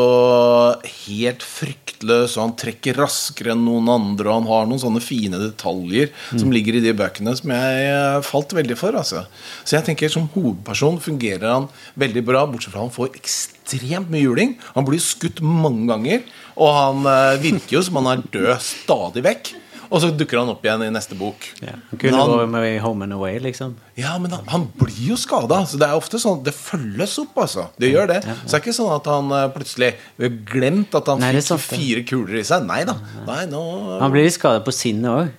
[1.07, 4.27] helt fryktløs, og han trekker raskere enn noen andre.
[4.27, 8.19] Og han har noen sånne fine detaljer som ligger i de bøkene, som jeg eh,
[8.27, 8.99] falt veldig for.
[8.99, 9.23] Altså.
[9.63, 11.71] Så jeg tenker som hovedperson fungerer han
[12.03, 14.57] veldig bra, bortsett fra han får ekstremt mye juling.
[14.75, 16.27] Han blir skutt mange ganger,
[16.59, 19.55] og han eh, virker jo som han er død stadig vekk.
[19.91, 21.43] Og så dukker han opp igjen i neste bok.
[21.61, 23.73] Han kunne han- vært med i Home and Away, liksom.
[23.99, 25.65] ja, men han, han blir jo skada.
[25.67, 27.35] Så det er ofte sånn det følges opp.
[27.43, 28.21] altså Det gjør det.
[28.23, 31.33] Så det er ikke sånn at han eh, plutselig Vi har glemt at han Nei,
[31.35, 32.63] fikk fire kuler i seg.
[32.65, 32.95] Nei da.
[33.27, 35.31] Nei, nå Han blir litt skada på sinnet òg.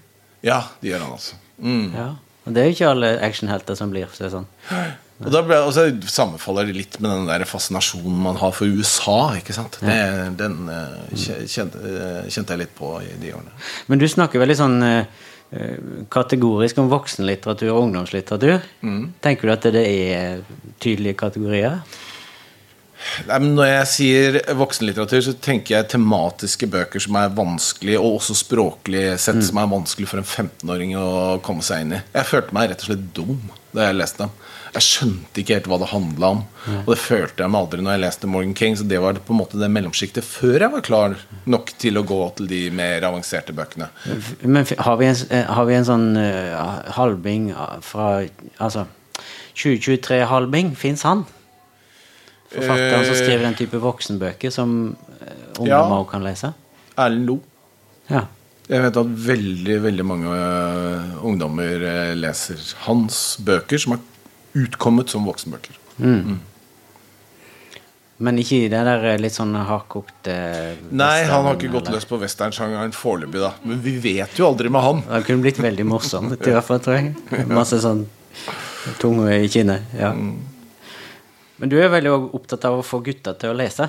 [0.43, 1.35] Ja, det gjør han altså.
[1.63, 1.95] Mm.
[1.97, 2.11] Ja.
[2.45, 4.47] Og det er jo ikke alle actionhelter som blir sånn.
[5.23, 9.35] Og da ble, også, sammenfaller det litt med den der fascinasjonen man har for USA.
[9.39, 9.79] ikke sant?
[9.83, 9.99] Det,
[10.41, 13.55] den eh, kjente, eh, kjente jeg litt på i de årene.
[13.91, 15.05] Men du snakker veldig sånn eh,
[16.13, 18.65] kategorisk om voksenlitteratur og ungdomslitteratur.
[19.23, 20.41] Tenker du at det er
[20.83, 21.83] tydelige kategorier?
[23.27, 28.19] Nei, men Når jeg sier voksenlitteratur, så tenker jeg tematiske bøker som er vanskelig, og
[28.21, 31.09] også språklig sett som er vanskelig for en 15-åring å
[31.45, 32.03] komme seg inn i.
[32.15, 33.39] Jeg følte meg rett og slett dum
[33.73, 34.37] da jeg leste dem.
[34.73, 36.39] Jeg skjønte ikke helt hva det handla om.
[36.87, 38.77] Og det følte jeg meg aldri når jeg leste Morgan King.
[38.81, 42.05] Så det var på en måte det mellomsjiktet før jeg var klar nok til å
[42.09, 43.91] gå til de mer avanserte bøkene.
[44.47, 47.51] Men har vi en, eh, har vi en sånn uh, halving
[47.85, 48.09] fra
[48.57, 48.87] Altså
[49.61, 51.27] 2023-halving, fins han?
[52.53, 55.59] Forfatteren som Eh, skriver den type voksenbøker som eh, Ja.
[55.59, 56.55] ungdommer også kan lese?
[56.97, 57.41] Erlend Lo.
[58.09, 58.25] Ja.
[58.69, 60.33] Jeg vet at veldig veldig mange
[61.21, 62.57] ungdommer leser
[62.87, 64.01] hans bøker, som er
[64.59, 65.79] utkommet som voksenbøker.
[68.23, 70.35] Men ikke i det der eh, litt sånn hardkokte
[70.95, 73.51] Nei, han har ikke gått eller- løs på westernsjangeren foreløpig, da.
[73.67, 75.01] Men vi vet jo aldri med han.
[75.09, 77.47] Det kunne blitt veldig morsomt, i hvert fall, tror jeg.
[77.51, 78.05] Masse sånn
[79.03, 79.83] tunge i kinnet.
[79.99, 80.13] Ja.
[80.15, 83.89] Men du er veldig opptatt av å få gutta til å lese.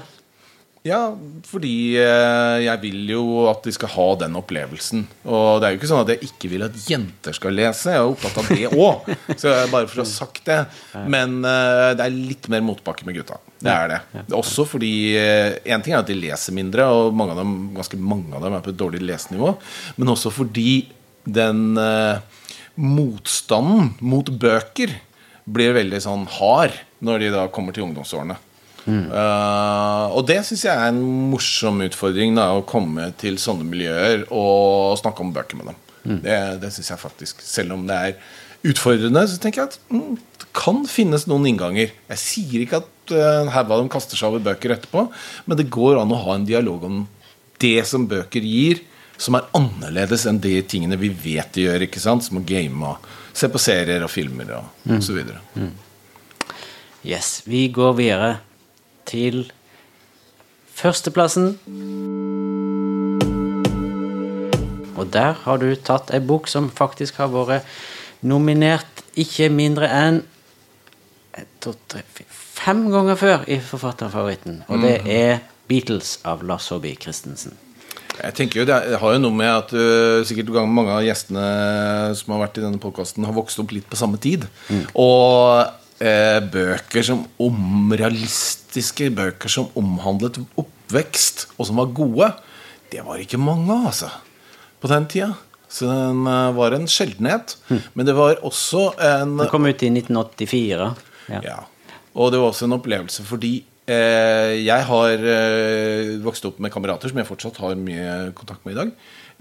[0.84, 1.14] Ja,
[1.48, 5.06] fordi eh, jeg vil jo at de skal ha den opplevelsen.
[5.24, 7.94] Og det er jo ikke sånn at jeg ikke vil at jenter skal lese.
[7.94, 9.08] Jeg er opptatt av det òg.
[9.42, 10.60] Så bare for å ha sagt det.
[11.08, 13.40] Men eh, det er litt mer motbakke med gutta.
[13.64, 14.02] Det er det.
[14.36, 18.36] Også fordi én ting er at de leser mindre, og mange av dem, ganske mange
[18.36, 19.54] av dem er på et dårlig lesenivå.
[19.96, 20.82] Men også fordi
[21.24, 22.20] den eh,
[22.76, 24.98] motstanden mot bøker
[25.44, 28.36] blir veldig sånn hard når de da kommer til ungdomsårene.
[28.90, 34.26] Eh, og det syns jeg er en morsom utfordring, da, å komme til sånne miljøer
[34.30, 35.82] og snakke om bøker med dem.
[36.04, 37.44] Det, det syns jeg faktisk.
[37.48, 38.18] Selv om det er
[38.68, 41.94] utfordrende, så tenker jeg at mm, det kan finnes noen innganger.
[42.12, 45.08] Jeg sier ikke at uh, her hva de kaster seg over bøker etterpå,
[45.48, 47.04] men det går an å ha en dialog om
[47.64, 48.84] det som bøker gir,
[49.20, 52.26] som er annerledes enn de tingene vi vet de gjør, ikke sant?
[52.26, 55.40] som å game og se på serier og filmer og, og så videre.
[57.08, 58.34] Yes, vi går videre
[59.10, 59.46] til
[60.74, 61.54] førsteplassen.
[64.94, 67.68] Og der har du tatt ei bok som faktisk har vært
[68.24, 70.22] nominert ikke mindre enn
[71.64, 74.64] to, tre, fem ganger før i Forfatterfavoritten.
[74.70, 77.58] Og det er Beatles av Lars Saabye Christensen.
[78.14, 81.46] Jeg tenker jo, Det har jo noe med at uh, sikkert mange av gjestene
[82.18, 84.46] som har vært i denne podkasten, har vokst opp litt på samme tid.
[84.94, 85.64] Og
[86.02, 92.30] eh, bøker som om realistiske bøker som omhandlet oppvekst, og som var gode,
[92.94, 94.12] det var ikke mange, altså.
[94.82, 95.34] På den tida.
[95.74, 97.58] Så den eh, var en sjeldenhet.
[97.98, 100.90] Men det var også en Den kom ut i 1984.
[101.34, 101.40] Ja.
[101.42, 101.60] ja.
[102.14, 103.56] Og det var også en opplevelse fordi
[103.90, 108.76] eh, jeg har eh, vokst opp med kamerater som jeg fortsatt har mye kontakt med
[108.76, 108.92] i dag.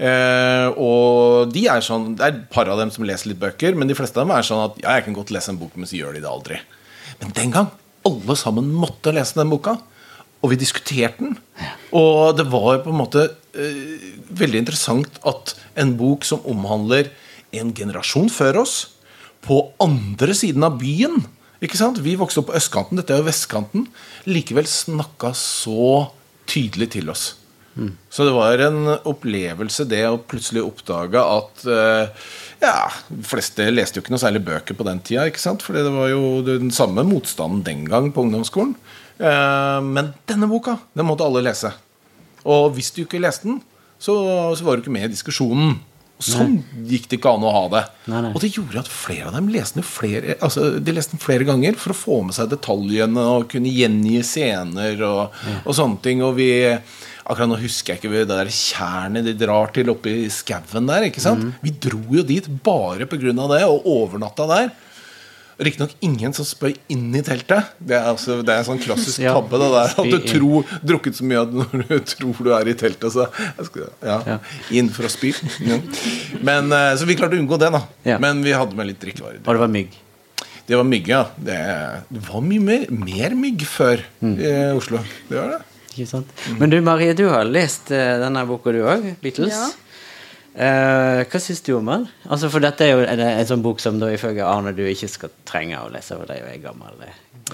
[0.00, 3.76] Eh, og de er sånn Det er et par av dem som leser litt bøker,
[3.76, 5.74] men de fleste av dem er sånn at ja, jeg kan godt lese en bok,
[5.76, 6.60] men så gjør de det aldri.
[7.20, 7.68] Men den gang
[8.08, 9.76] alle sammen måtte lese den boka.
[10.42, 11.36] Og vi diskuterte den.
[11.94, 17.12] Og det var på en måte eh, veldig interessant at en bok som omhandler
[17.54, 18.80] en generasjon før oss,
[19.42, 21.24] på andre siden av byen
[21.62, 22.00] ikke sant?
[22.02, 23.86] Vi vokste opp på østkanten, dette er jo vestkanten.
[24.26, 26.08] Likevel snakka så
[26.50, 27.36] tydelig til oss.
[27.74, 27.92] Mm.
[28.12, 32.26] Så det var en opplevelse, det å plutselig oppdage at eh,
[32.62, 32.74] ja,
[33.08, 35.26] de fleste leste jo ikke noe særlig bøker på den tida.
[35.28, 35.64] ikke sant?
[35.64, 38.74] Fordi det var jo den samme motstanden den gang på ungdomsskolen.
[39.18, 41.72] Eh, men denne boka den måtte alle lese.
[42.42, 43.62] Og hvis du ikke leste den,
[44.02, 44.14] så,
[44.58, 45.80] så var du ikke med i diskusjonen.
[46.22, 46.82] Sånn nei.
[46.92, 47.82] gikk det ikke an å ha det.
[48.12, 48.30] Nei, nei.
[48.30, 51.78] Og det gjorde at flere av dem leste flere, altså, de leste den flere ganger
[51.80, 56.22] for å få med seg detaljene og kunne gjengi scener og, og sånne ting.
[56.22, 56.52] Og vi
[57.22, 61.08] Akkurat nå husker jeg ikke det der tjernet de drar til oppe i skauen der.
[61.08, 61.44] ikke sant?
[61.44, 61.52] Mm.
[61.62, 63.32] Vi dro jo dit bare pga.
[63.32, 64.72] det, og overnatta der.
[65.62, 67.74] Riktignok ingen som spøy inn i teltet.
[67.78, 69.60] Det er, altså, det er en sånn klassisk tabbe.
[69.60, 72.76] Det der, at du tror drukket så mye at når du tror du er i
[72.78, 73.28] teltet, så
[73.68, 74.38] skal, ja,
[74.74, 75.34] inn for å spy.
[75.62, 75.78] Ja.
[76.42, 77.84] Men, eh, så vi klarte å unngå det, da.
[78.22, 79.44] Men vi hadde med litt drikkevarer.
[79.44, 80.00] Og det var mygg?
[80.66, 81.26] Det var mygg, ja.
[81.36, 81.58] Det,
[82.10, 84.34] det var mye mer, mer mygg før mm.
[84.38, 85.02] i Oslo.
[85.28, 85.60] Det var det.
[85.92, 86.32] Ikke sant?
[86.48, 86.58] Mm.
[86.60, 89.08] Men du Marie, du har lest uh, denne boka, du òg?
[89.22, 89.54] Beatles?
[89.54, 89.70] Ja.
[90.52, 92.02] Uh, hva syns du om den?
[92.28, 95.08] Altså, for dette er jo en, en sånn bok som da ifølge Arne du ikke
[95.08, 97.06] skal trenge å lese, for det er jo en gammel,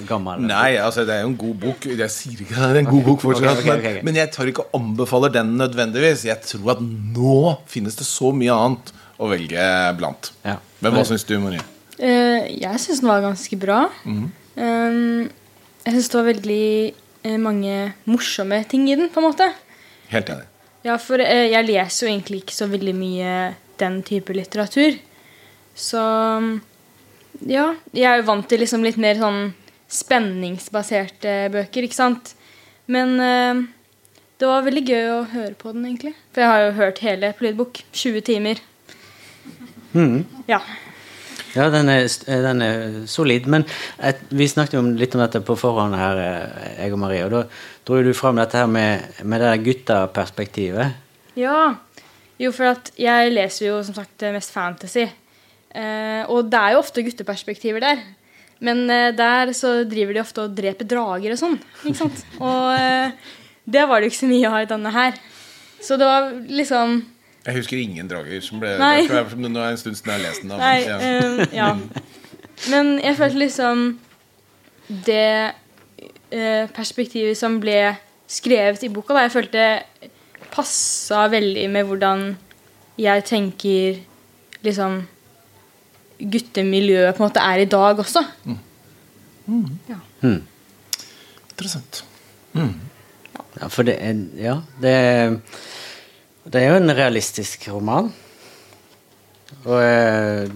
[0.08, 1.86] gammel Nei, altså det er jo en god bok.
[1.86, 4.32] Jeg sier ikke at det er en god bok fortsatt, okay, okay, okay, men, jeg
[4.34, 6.26] tar ikke å anbefale den nødvendigvis.
[6.26, 7.38] Jeg tror at nå
[7.70, 10.32] finnes det så mye annet å velge blant.
[10.42, 10.58] Ja.
[10.82, 11.62] Men hva syns du, Marie?
[11.98, 13.84] Uh, jeg syns den var ganske bra.
[14.06, 14.24] Mm.
[14.58, 15.28] Um,
[15.86, 16.64] jeg syns det var veldig
[17.36, 19.50] mange morsomme ting i den, på en måte.
[20.12, 20.48] Helt enig.
[20.86, 23.32] Ja, for eh, jeg leser jo egentlig ikke så veldig mye
[23.78, 24.96] den type litteratur.
[25.78, 26.02] Så
[27.46, 29.52] ja, jeg er jo vant til liksom litt mer sånn
[29.88, 32.32] spenningsbaserte bøker, ikke sant.
[32.88, 33.62] Men eh,
[34.40, 36.14] det var veldig gøy å høre på den, egentlig.
[36.32, 37.82] For jeg har jo hørt hele på lydbok.
[37.92, 38.62] 20 timer.
[39.94, 40.22] Mm.
[40.48, 40.60] Ja.
[41.54, 43.48] Ja, den er, den er solid.
[43.50, 43.64] Men
[44.04, 47.24] et, vi snakket jo litt om dette på forhånd her, eh, jeg og Marie.
[47.26, 47.44] Og da
[47.88, 50.98] dro du fram dette her med, med det guttaperspektivet.
[51.38, 51.62] Ja.
[52.38, 55.08] Jo, for at jeg leser jo som sagt mest fantasy.
[55.74, 58.04] Eh, og det er jo ofte gutteperspektiver der.
[58.64, 61.58] Men eh, der så driver de ofte og dreper drager og sånn.
[61.84, 62.24] Ikke sant?
[62.42, 63.34] Og eh,
[63.68, 65.18] det var det jo ikke så mye av i denne her.
[65.84, 67.00] Så det var liksom
[67.48, 68.40] jeg husker ingen drager.
[68.44, 69.06] som ble Nei.
[69.08, 70.52] Det nå er en stund siden jeg har lest den.
[70.60, 70.98] Nei, ja.
[70.98, 71.70] Um, ja.
[72.68, 73.84] Men jeg følte liksom
[74.88, 75.52] Det
[76.34, 77.94] uh, perspektivet som ble
[78.28, 79.64] skrevet i boka, da, jeg følte
[80.52, 82.24] passa veldig med hvordan
[83.00, 84.00] jeg tenker
[84.64, 84.98] liksom
[86.18, 88.24] guttemiljøet på en måte er i dag også.
[88.44, 88.58] Mm.
[89.46, 89.78] Mm.
[89.88, 89.98] Ja.
[90.20, 90.42] Mm.
[91.52, 92.02] Interessant.
[92.52, 92.74] Mm.
[93.60, 95.38] Ja, for det er Ja, det er
[96.52, 98.10] det er jo en realistisk roman.
[99.64, 100.48] Og eh,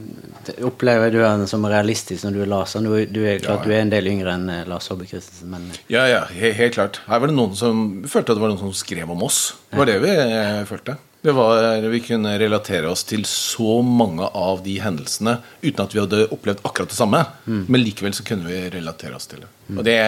[0.67, 3.13] Opplever du den som realistisk når du leser den?
[3.15, 3.65] Du, er klart ja, ja.
[3.65, 5.53] du er en del yngre enn eh, Lars Saabye Christensen.
[5.53, 5.69] Men...
[5.93, 7.01] Ja, ja, helt, helt, klart.
[7.07, 9.41] Her var det noen som følte at det var noen som skrev om oss.
[9.71, 10.99] Det var det vi eh, følte.
[11.23, 16.01] Det var, Vi kunne relatere oss til så mange av de hendelsene uten at vi
[16.03, 17.21] hadde opplevd akkurat det samme.
[17.47, 17.61] Mm.
[17.69, 19.51] Men likevel så kunne vi relatere oss til det.
[19.69, 19.77] Mm.
[19.79, 19.99] Og det,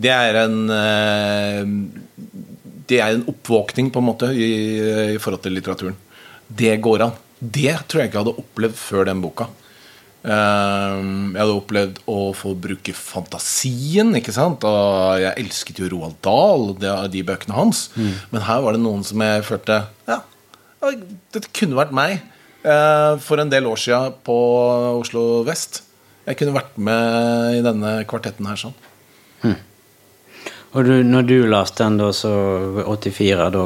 [0.00, 0.56] det er en
[2.88, 4.50] det er en oppvåkning på en måte i,
[5.14, 5.96] i, forhold til litteraturen.
[6.48, 7.16] Det går an.
[7.38, 9.48] Det tror jeg ikke jeg hadde opplevd før den boka.
[10.18, 10.98] Uh,
[11.30, 14.10] jeg hadde opplevd å få bruke fantasien.
[14.18, 14.64] ikke sant?
[14.66, 17.86] Og jeg elsket jo Roald Dahl, de, de bøkene hans.
[17.98, 18.14] Mm.
[18.32, 20.22] Men her var det noen som jeg følte Ja,
[21.34, 22.18] dette kunne vært meg.
[22.64, 24.38] Uh, for en del år siden på
[24.98, 25.84] Oslo vest.
[26.28, 28.74] Jeg kunne vært med i denne kvartetten her sånn.
[29.44, 29.56] Mm.
[30.76, 32.32] Og du, når du leste den, da, så
[32.84, 33.64] 84, da,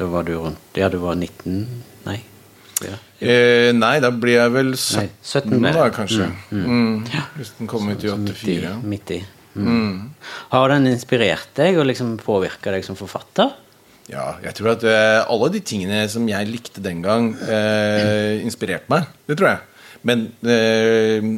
[0.00, 1.64] da var du rundt Ja, du var 19?
[2.06, 2.18] Nei?
[2.86, 2.96] Ja.
[3.20, 6.30] Eh, nei, da blir jeg vel 17, nei, 17 da, kanskje.
[6.48, 6.70] Mm, mm.
[6.70, 7.26] Mm.
[7.36, 8.76] Hvis den kom ut i 84.
[8.88, 9.20] Midt i.
[9.54, 9.66] Mm.
[9.66, 9.98] mm.
[10.54, 13.52] Har den inspirert deg og liksom påvirka deg som forfatter?
[14.10, 18.90] Ja, jeg tror at eh, alle de tingene som jeg likte den gang, eh, inspirerte
[18.90, 19.10] meg.
[19.28, 19.84] Det tror jeg.
[20.08, 21.28] Men eh,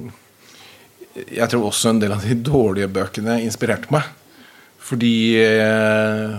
[1.26, 4.06] jeg tror også en del av de dårlige bøkene inspirerte meg.
[4.83, 6.35] Fordi eh,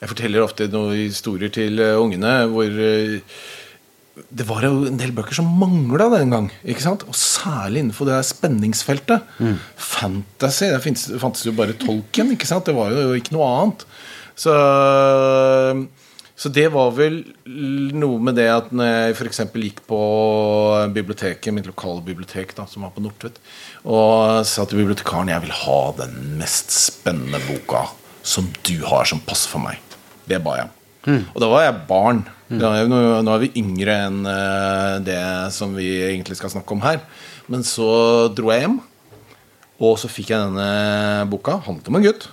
[0.00, 3.18] jeg forteller ofte noen historier til eh, ungene hvor eh,
[4.28, 6.48] det var jo en del bøker som mangla den gang.
[6.60, 7.06] ikke sant?
[7.08, 9.24] Og særlig innenfor det spenningsfeltet.
[9.40, 9.56] Mm.
[9.80, 10.68] Fantasy.
[10.68, 10.80] Det
[11.22, 12.34] fantes, jo bare tolken.
[12.34, 12.66] ikke sant?
[12.68, 13.86] Det var jo ikke noe annet.
[14.36, 14.52] Så,
[16.40, 17.18] Så det var vel
[18.00, 19.42] noe med det at når jeg f.eks.
[19.60, 20.00] gikk på
[20.94, 23.36] biblioteket, mitt lokale bibliotek, da, som var på Nordtvet,
[23.84, 27.84] og sa til bibliotekaren jeg vil ha den mest spennende boka
[28.24, 29.84] som du har, som passer for meg.
[30.24, 30.76] Det ba jeg om.
[31.34, 32.24] Og da var jeg barn.
[32.50, 32.58] Mm.
[32.88, 35.20] nå, nå er vi yngre enn eh, det
[35.54, 36.98] som vi egentlig skal snakke om her.
[37.52, 37.92] Men så
[38.32, 38.80] dro jeg hjem,
[39.80, 41.60] og så fikk jeg denne boka.
[41.68, 42.30] Handlet om en gutt.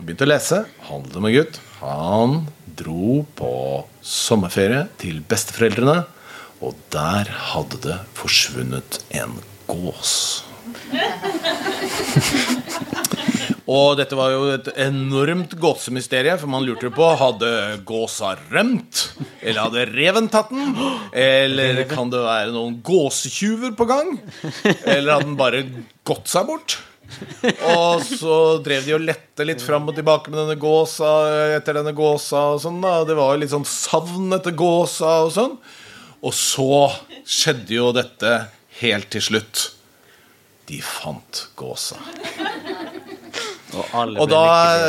[0.00, 0.64] Begynte å lese.
[0.88, 1.60] Handlet om en gutt.
[1.78, 2.48] Han
[2.78, 3.52] dro på
[4.02, 6.00] sommerferie til besteforeldrene,
[6.58, 9.36] og der hadde det forsvunnet en
[9.70, 10.14] gås.
[13.68, 17.50] Og dette var jo et enormt gåsemysterie, for man lurte på hadde
[17.86, 19.04] gåsa rømt?
[19.38, 20.72] Eller hadde reven tatt den?
[21.12, 24.14] Eller kan det være noen gåsetjuver på gang?
[24.82, 25.66] Eller hadde den bare
[26.08, 26.80] gått seg bort?
[27.74, 31.10] Og så drev de og lette litt fram og tilbake med denne gåsa
[31.56, 32.80] etter denne gåsa og sånn.
[32.84, 35.56] da Det var litt sånn savn etter gåsa og sånn.
[36.18, 36.68] Og så
[37.24, 38.34] skjedde jo dette
[38.82, 39.68] helt til slutt.
[40.68, 41.96] De fant gåsa.
[43.78, 44.42] Og, Og da,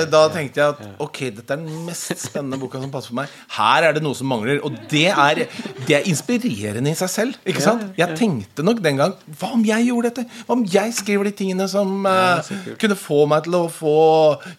[0.09, 3.33] da tenkte jeg at ok, dette er den mest spennende boka som passer for meg.
[3.55, 4.59] Her er det noe som mangler.
[4.65, 5.43] Og det er,
[5.87, 7.39] det er inspirerende i seg selv.
[7.49, 7.85] Ikke sant?
[7.99, 10.25] Jeg tenkte nok den gang Hva om jeg gjorde dette?
[10.47, 13.95] Hva om jeg skriver de tingene som eh, kunne få meg til å få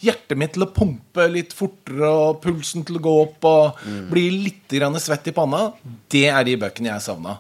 [0.05, 4.29] hjertet mitt til å pumpe litt fortere, og pulsen til å gå opp, og bli
[4.47, 5.69] litt grann svett i panna?
[6.11, 7.39] Det er de bøkene jeg savna.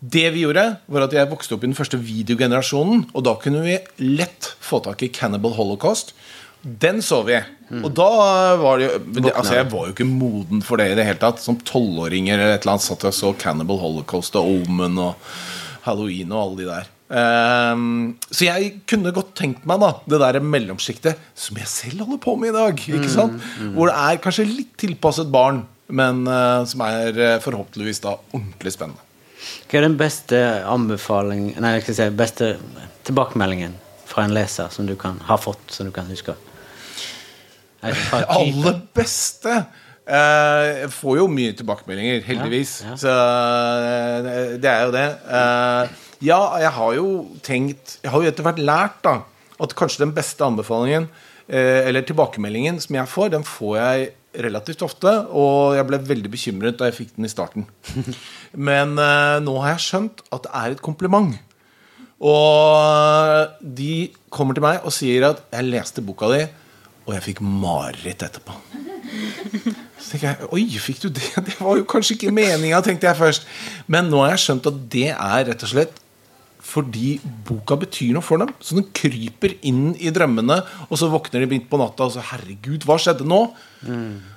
[0.00, 3.06] Det vi gjorde, var at jeg vokste opp i den første videogenerasjonen.
[3.16, 6.12] Og da kunne vi lett få tak i Cannibal Holocaust.
[6.66, 7.38] Den så vi.
[7.82, 8.08] Og da
[8.60, 11.22] var det jo det, Altså, jeg var jo ikke moden for det i det hele
[11.22, 11.40] tatt.
[11.42, 15.16] Som tolvåringer eller et eller annet satt jeg og så Cannibal Holocaust og Omen og
[15.86, 16.92] Halloween og alle de der.
[17.06, 22.22] Um, så jeg kunne godt tenkt meg da det der mellomsjiktet som jeg selv holder
[22.24, 22.84] på med i dag.
[22.98, 23.38] Ikke sant?
[23.76, 28.74] Hvor det er kanskje litt tilpasset barn, men uh, som er uh, forhåpentligvis da ordentlig
[28.74, 29.05] spennende.
[29.66, 32.52] Hva er den beste anbefaling Nei, jeg skal si beste
[33.06, 33.76] tilbakemeldingen
[34.06, 36.36] fra en leser som du kan ha fått, som du kan huske?
[37.86, 42.80] Aller beste eh, Jeg får jo mye tilbakemeldinger, heldigvis.
[42.82, 42.98] Ja, ja.
[43.02, 45.06] Så eh, det er jo det.
[45.40, 45.94] Eh,
[46.26, 47.08] ja, jeg har jo
[47.44, 49.18] tenkt Jeg har jo etter hvert lært da
[49.56, 51.06] at kanskje den beste anbefalingen
[51.48, 54.10] eh, eller tilbakemeldingen som jeg får, den får jeg
[54.44, 55.12] relativt ofte.
[55.30, 57.66] Og jeg ble veldig bekymret da jeg fikk den i starten.
[58.68, 61.34] Men eh, nå har jeg skjønt at det er et kompliment.
[62.16, 66.48] Og de kommer til meg og sier at 'jeg leste boka di',
[67.06, 68.56] og jeg fikk mareritt etterpå.
[70.00, 71.28] Så tenker jeg, Oi, fikk du det?
[71.46, 73.46] Det var jo kanskje ikke meninga, tenkte jeg først.
[73.86, 76.00] Men nå har jeg skjønt at det er rett og slett
[76.66, 78.50] fordi boka betyr noe for dem.
[78.60, 80.58] Så den kryper inn i drømmene,
[80.88, 83.40] og så våkner de midt på natta og så Herregud, hva skjedde nå?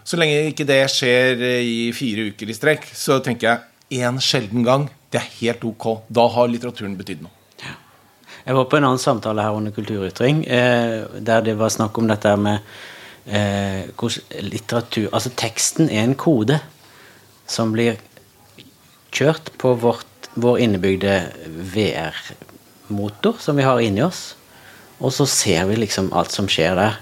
[0.05, 4.65] Så lenge ikke det skjer i fire uker i strekk, så tenker jeg en sjelden
[4.67, 4.87] gang.
[5.09, 5.89] Det er helt ok.
[6.13, 7.33] Da har litteraturen betydd noe.
[8.45, 12.07] Jeg var på en annen samtale her under Kulturytring, eh, der det var snakk om
[12.09, 12.63] dette med
[13.27, 13.89] eh,
[14.41, 16.57] litteratur Altså, teksten er en kode
[17.49, 17.99] som blir
[19.13, 21.15] kjørt på vårt, vår innebygde
[21.73, 24.35] VR-motor som vi har inni oss.
[24.99, 26.97] Og så ser vi liksom alt som skjer der.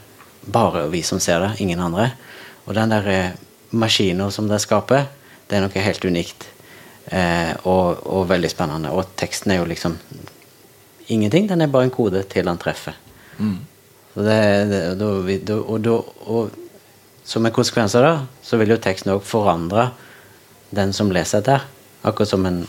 [0.48, 2.12] Bare vi som ser det, ingen andre.
[2.68, 3.32] Og den der eh,
[3.72, 5.08] maskinen som det skaper,
[5.48, 6.48] det er noe helt unikt.
[7.08, 8.92] Eh, og, og veldig spennende.
[8.94, 9.98] Og teksten er jo liksom
[11.08, 11.48] ingenting.
[11.50, 12.96] Den er bare en kode til han treffer.
[13.38, 14.38] Så det,
[14.72, 16.52] det, da, vi- da, og, da, og
[17.28, 18.14] som en konsekvens av det,
[18.48, 19.90] så vil jo teksten òg forandre
[20.76, 21.60] den som leser dette.
[22.08, 22.62] Akkurat som en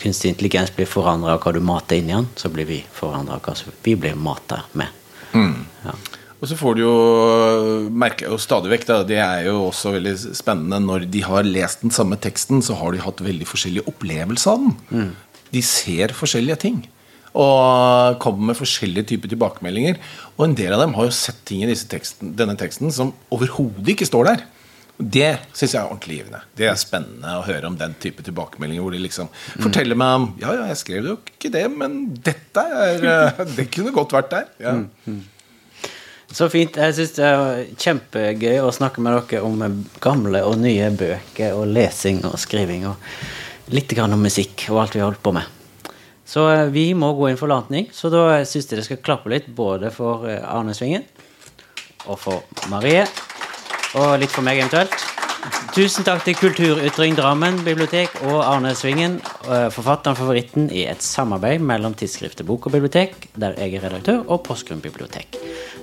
[0.00, 3.38] kunstig intelligens blir forandra av hva du mater inn i den, så blir vi forandra
[3.38, 4.88] av hva vi blir mata med.
[5.34, 5.94] Ja.
[6.42, 6.96] Og så får du jo
[7.88, 11.94] merke jo stadig vekk, det er jo også veldig spennende når de har lest den
[11.94, 15.14] samme teksten, så har de hatt veldig forskjellig opplevelse av den.
[15.54, 16.82] De ser forskjellige ting.
[17.34, 19.96] Og kommer med forskjellige typer tilbakemeldinger.
[20.36, 23.94] Og en del av dem har jo sett ting i teksten, denne teksten som overhodet
[23.94, 24.44] ikke står der.
[24.96, 26.40] Det syns jeg er ordentlig givende.
[26.54, 28.84] Det er spennende å høre om den type tilbakemeldinger.
[28.84, 32.62] Hvor de liksom forteller meg om Ja, ja, jeg skrev jo ikke det, men dette
[32.62, 34.52] er eh, Det kunne godt vært der.
[34.62, 34.76] Ja.
[36.34, 36.78] Så fint.
[36.78, 41.68] Jeg syns det er kjempegøy å snakke med dere om gamle og nye bøker og
[41.74, 45.50] lesing og skriving og litt grann om musikk og alt vi har holdt på med.
[46.24, 49.32] Så eh, vi må gå inn for landing, så da syns jeg det skal klappe
[49.32, 51.02] litt både for eh, Arne Svingen
[52.06, 53.04] og for Marie.
[53.94, 54.94] Og litt for meg eventuelt.
[55.74, 59.18] Tusen takk til Kulturytring Drammen bibliotek og Arne Svingen,
[59.50, 64.22] eh, forfatteren favoritten i et samarbeid mellom tidsskriftet Bok og bibliotek, der jeg er redaktør,
[64.28, 65.36] og Porsgrunn bibliotek.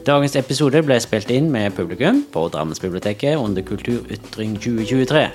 [0.06, 5.30] Dagens episode ble spilt inn med publikum på Drammensbiblioteket under Kulturytring 2023.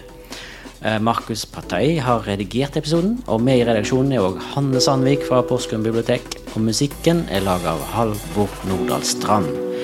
[0.83, 5.43] Eh, Markus Partei har redigert episoden, og med i redaksjonen er òg Hanne Sandvik fra
[5.43, 6.23] Porsgrunn bibliotek.
[6.55, 9.76] Og musikken er laga av Halvor Nordahl Strand.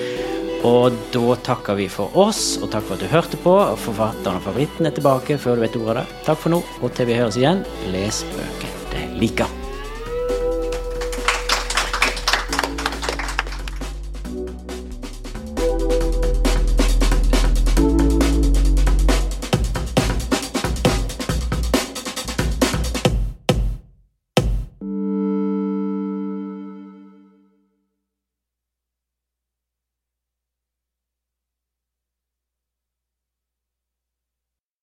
[0.67, 3.55] Og da takker vi for oss, og takk for at du hørte på.
[3.83, 6.21] Forfatteren og favoritten er tilbake før du vet ordet av det.
[6.29, 9.62] Takk for nå, og til vi høres igjen, les bøker du liker.